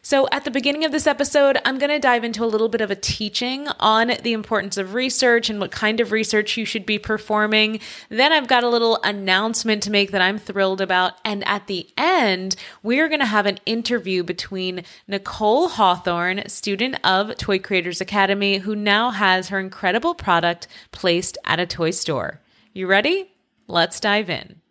So, 0.00 0.26
at 0.32 0.44
the 0.44 0.50
beginning 0.50 0.86
of 0.86 0.92
this 0.92 1.06
episode, 1.06 1.58
I'm 1.62 1.76
going 1.76 1.90
to 1.90 1.98
dive 1.98 2.24
into 2.24 2.42
a 2.42 2.46
little 2.46 2.70
bit 2.70 2.80
of 2.80 2.90
a 2.90 2.96
teaching 2.96 3.68
on 3.78 4.12
the 4.22 4.32
importance 4.32 4.78
of 4.78 4.94
research 4.94 5.50
and 5.50 5.60
what 5.60 5.70
kind 5.70 6.00
of 6.00 6.10
research 6.10 6.56
you 6.56 6.64
should 6.64 6.86
be 6.86 6.98
performing. 6.98 7.80
Then, 8.08 8.32
I've 8.32 8.48
got 8.48 8.64
a 8.64 8.68
little 8.70 8.98
announcement 9.04 9.82
to 9.82 9.90
make 9.90 10.10
that 10.12 10.22
I'm 10.22 10.38
thrilled 10.38 10.80
about. 10.80 11.14
And 11.22 11.46
at 11.46 11.66
the 11.66 11.86
end, 11.98 12.56
we're 12.82 13.08
going 13.08 13.20
to 13.20 13.26
have 13.26 13.44
an 13.44 13.58
interview 13.66 14.22
between 14.22 14.84
Nicole 15.06 15.68
Hawthorne, 15.68 16.48
student 16.48 16.96
of 17.04 17.36
Toy 17.36 17.58
Creators 17.58 18.00
Academy, 18.00 18.56
who 18.56 18.74
now 18.74 19.10
has 19.10 19.48
her 19.48 19.60
incredible 19.60 20.14
product 20.14 20.66
placed 20.92 21.36
at 21.44 21.60
a 21.60 21.66
toy 21.66 21.90
store. 21.90 22.40
You 22.72 22.86
ready? 22.86 23.32
Let's 23.66 24.00
dive 24.00 24.30
in. 24.30 24.62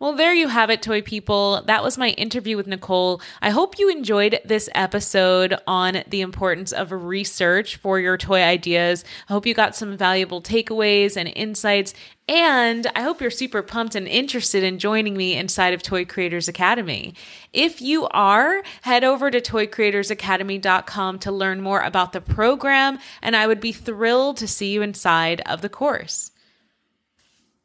Well, 0.00 0.14
there 0.14 0.32
you 0.32 0.48
have 0.48 0.70
it, 0.70 0.80
toy 0.80 1.02
people. 1.02 1.62
That 1.66 1.84
was 1.84 1.98
my 1.98 2.08
interview 2.12 2.56
with 2.56 2.66
Nicole. 2.66 3.20
I 3.42 3.50
hope 3.50 3.78
you 3.78 3.90
enjoyed 3.90 4.40
this 4.46 4.70
episode 4.74 5.54
on 5.66 6.04
the 6.08 6.22
importance 6.22 6.72
of 6.72 6.90
research 6.90 7.76
for 7.76 8.00
your 8.00 8.16
toy 8.16 8.40
ideas. 8.40 9.04
I 9.28 9.34
hope 9.34 9.44
you 9.44 9.52
got 9.52 9.76
some 9.76 9.98
valuable 9.98 10.40
takeaways 10.40 11.18
and 11.18 11.30
insights. 11.36 11.92
And 12.26 12.86
I 12.96 13.02
hope 13.02 13.20
you're 13.20 13.30
super 13.30 13.60
pumped 13.60 13.94
and 13.94 14.08
interested 14.08 14.64
in 14.64 14.78
joining 14.78 15.18
me 15.18 15.36
inside 15.36 15.74
of 15.74 15.82
Toy 15.82 16.06
Creators 16.06 16.48
Academy. 16.48 17.14
If 17.52 17.82
you 17.82 18.06
are, 18.06 18.62
head 18.80 19.04
over 19.04 19.30
to 19.30 19.38
toycreatorsacademy.com 19.38 21.18
to 21.18 21.30
learn 21.30 21.60
more 21.60 21.82
about 21.82 22.14
the 22.14 22.22
program, 22.22 22.98
and 23.20 23.36
I 23.36 23.46
would 23.46 23.60
be 23.60 23.72
thrilled 23.72 24.38
to 24.38 24.48
see 24.48 24.72
you 24.72 24.80
inside 24.80 25.42
of 25.44 25.60
the 25.60 25.68
course. 25.68 26.30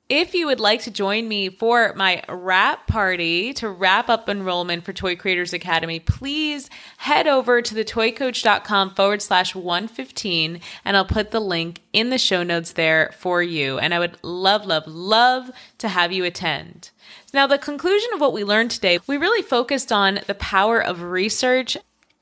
If 0.07 0.35
you 0.35 0.45
would 0.45 0.59
like 0.59 0.83
to 0.83 0.91
join 0.91 1.27
me 1.27 1.49
for 1.49 1.91
my 1.95 2.21
wrap 2.29 2.85
party 2.85 3.53
to 3.55 3.67
wrap 3.67 4.07
up 4.07 4.29
enrollment 4.29 4.83
for 4.83 4.93
Toy 4.93 5.15
Creators 5.15 5.51
Academy, 5.51 5.99
please 5.99 6.69
head 6.97 7.25
over 7.25 7.59
to 7.63 7.73
thetoycoach.com 7.73 8.93
forward 8.93 9.23
slash 9.23 9.55
115 9.55 10.61
and 10.85 10.95
I'll 10.95 11.05
put 11.05 11.31
the 11.31 11.39
link 11.39 11.81
in 11.91 12.11
the 12.11 12.19
show 12.19 12.43
notes 12.43 12.73
there 12.73 13.15
for 13.17 13.41
you. 13.41 13.79
And 13.79 13.95
I 13.95 13.99
would 13.99 14.23
love, 14.23 14.67
love, 14.67 14.83
love 14.85 15.49
to 15.79 15.87
have 15.87 16.11
you 16.11 16.23
attend. 16.23 16.91
Now, 17.33 17.47
the 17.47 17.57
conclusion 17.57 18.11
of 18.13 18.21
what 18.21 18.33
we 18.33 18.43
learned 18.43 18.69
today, 18.69 18.99
we 19.07 19.17
really 19.17 19.41
focused 19.41 19.91
on 19.91 20.19
the 20.27 20.35
power 20.35 20.79
of 20.79 21.01
research. 21.01 21.77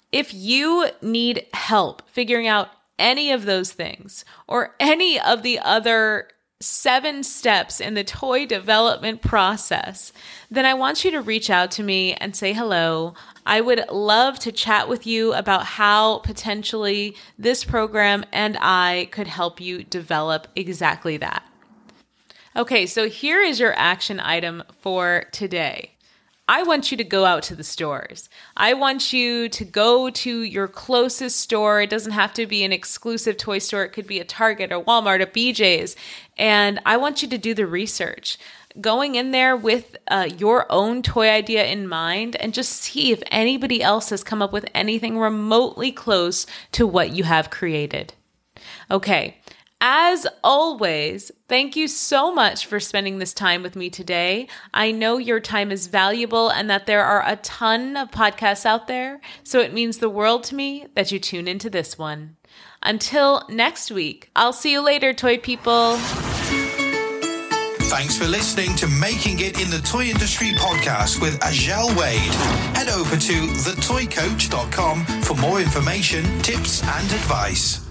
If 0.09 0.33
you 0.33 0.87
need 1.01 1.47
help 1.53 2.07
figuring 2.07 2.47
out 2.47 2.69
any 2.97 3.29
of 3.33 3.43
those 3.43 3.73
things 3.73 4.23
or 4.47 4.73
any 4.79 5.19
of 5.19 5.43
the 5.43 5.59
other 5.59 6.29
seven 6.63 7.23
steps 7.23 7.79
in 7.79 7.93
the 7.93 8.03
toy 8.03 8.45
development 8.45 9.21
process, 9.21 10.13
then 10.49 10.65
I 10.65 10.73
want 10.73 11.03
you 11.03 11.11
to 11.11 11.21
reach 11.21 11.49
out 11.49 11.71
to 11.71 11.83
me 11.83 12.13
and 12.13 12.35
say 12.35 12.53
hello. 12.53 13.13
I 13.45 13.61
would 13.61 13.83
love 13.89 14.39
to 14.39 14.51
chat 14.51 14.87
with 14.87 15.05
you 15.05 15.33
about 15.33 15.65
how 15.65 16.19
potentially 16.19 17.15
this 17.37 17.63
program 17.63 18.23
and 18.31 18.57
I 18.59 19.09
could 19.11 19.27
help 19.27 19.59
you 19.59 19.83
develop 19.83 20.47
exactly 20.55 21.17
that. 21.17 21.45
Okay, 22.55 22.85
so 22.85 23.09
here 23.09 23.41
is 23.41 23.59
your 23.59 23.73
action 23.75 24.19
item 24.19 24.63
for 24.79 25.25
today. 25.31 25.92
I 26.47 26.63
want 26.63 26.91
you 26.91 26.97
to 26.97 27.05
go 27.05 27.23
out 27.23 27.43
to 27.43 27.55
the 27.55 27.63
stores. 27.63 28.29
I 28.57 28.73
want 28.73 29.13
you 29.13 29.47
to 29.47 29.63
go 29.63 30.09
to 30.09 30.41
your 30.41 30.67
closest 30.67 31.39
store. 31.39 31.81
It 31.81 31.89
doesn't 31.89 32.11
have 32.11 32.33
to 32.33 32.45
be 32.45 32.65
an 32.65 32.73
exclusive 32.73 33.37
toy 33.37 33.59
store, 33.59 33.83
it 33.83 33.93
could 33.93 34.07
be 34.07 34.19
a 34.19 34.25
Target 34.25 34.71
or 34.71 34.83
Walmart 34.83 35.21
or 35.21 35.25
BJ's. 35.25 35.95
And 36.37 36.81
I 36.85 36.97
want 36.97 37.21
you 37.21 37.29
to 37.29 37.37
do 37.37 37.53
the 37.53 37.65
research. 37.65 38.37
Going 38.81 39.15
in 39.15 39.31
there 39.31 39.55
with 39.55 39.95
uh, 40.09 40.27
your 40.37 40.65
own 40.69 41.01
toy 41.01 41.29
idea 41.29 41.65
in 41.65 41.87
mind 41.87 42.35
and 42.37 42.53
just 42.53 42.71
see 42.71 43.11
if 43.11 43.21
anybody 43.27 43.81
else 43.81 44.09
has 44.09 44.23
come 44.23 44.41
up 44.41 44.51
with 44.51 44.65
anything 44.73 45.19
remotely 45.19 45.91
close 45.91 46.45
to 46.73 46.85
what 46.85 47.11
you 47.11 47.23
have 47.23 47.51
created. 47.51 48.15
Okay, 48.91 49.37
as 49.85 50.25
always, 50.45 51.29
thank 51.49 51.75
you 51.75 51.89
so 51.89 52.33
much 52.33 52.65
for 52.65 52.79
spending 52.79 53.19
this 53.19 53.33
time 53.33 53.61
with 53.61 53.75
me 53.75 53.89
today. 53.89 54.47
I 54.73 54.91
know 54.91 55.17
your 55.17 55.41
time 55.41 55.73
is 55.73 55.87
valuable 55.87 56.47
and 56.47 56.69
that 56.69 56.85
there 56.85 57.03
are 57.03 57.21
a 57.27 57.35
ton 57.35 57.97
of 57.97 58.09
podcasts 58.09 58.65
out 58.65 58.87
there, 58.87 59.19
so 59.43 59.59
it 59.59 59.73
means 59.73 59.97
the 59.97 60.09
world 60.09 60.45
to 60.45 60.55
me 60.55 60.87
that 60.95 61.11
you 61.11 61.19
tune 61.19 61.49
into 61.49 61.69
this 61.69 61.97
one. 61.97 62.37
Until 62.81 63.43
next 63.49 63.91
week, 63.91 64.29
I'll 64.37 64.53
see 64.53 64.71
you 64.71 64.79
later, 64.79 65.11
toy 65.11 65.37
people. 65.37 65.97
Thanks 67.91 68.17
for 68.17 68.25
listening 68.25 68.77
to 68.77 68.87
Making 68.87 69.41
It 69.41 69.61
in 69.61 69.69
the 69.69 69.81
Toy 69.85 70.05
Industry 70.05 70.51
podcast 70.51 71.21
with 71.21 71.37
Azhelle 71.41 71.93
Wade. 71.99 72.33
Head 72.73 72.87
over 72.87 73.17
to 73.17 73.33
thetoycoach.com 73.33 75.05
for 75.23 75.35
more 75.35 75.59
information, 75.59 76.23
tips, 76.41 76.81
and 76.83 77.11
advice. 77.11 77.82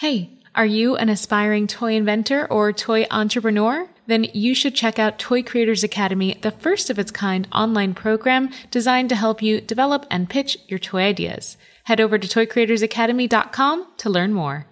Hey, 0.00 0.30
are 0.54 0.64
you 0.64 0.96
an 0.96 1.10
aspiring 1.10 1.66
toy 1.66 1.92
inventor 1.92 2.50
or 2.50 2.72
toy 2.72 3.06
entrepreneur? 3.10 3.86
Then 4.06 4.24
you 4.32 4.54
should 4.54 4.74
check 4.74 4.98
out 4.98 5.18
Toy 5.18 5.42
Creators 5.42 5.84
Academy, 5.84 6.38
the 6.40 6.52
first 6.52 6.88
of 6.88 6.98
its 6.98 7.10
kind 7.10 7.46
online 7.52 7.92
program 7.92 8.48
designed 8.70 9.10
to 9.10 9.14
help 9.14 9.42
you 9.42 9.60
develop 9.60 10.06
and 10.10 10.30
pitch 10.30 10.56
your 10.68 10.78
toy 10.78 11.02
ideas. 11.02 11.58
Head 11.84 12.00
over 12.00 12.16
to 12.16 12.26
toycreatorsacademy.com 12.26 13.88
to 13.98 14.08
learn 14.08 14.32
more. 14.32 14.64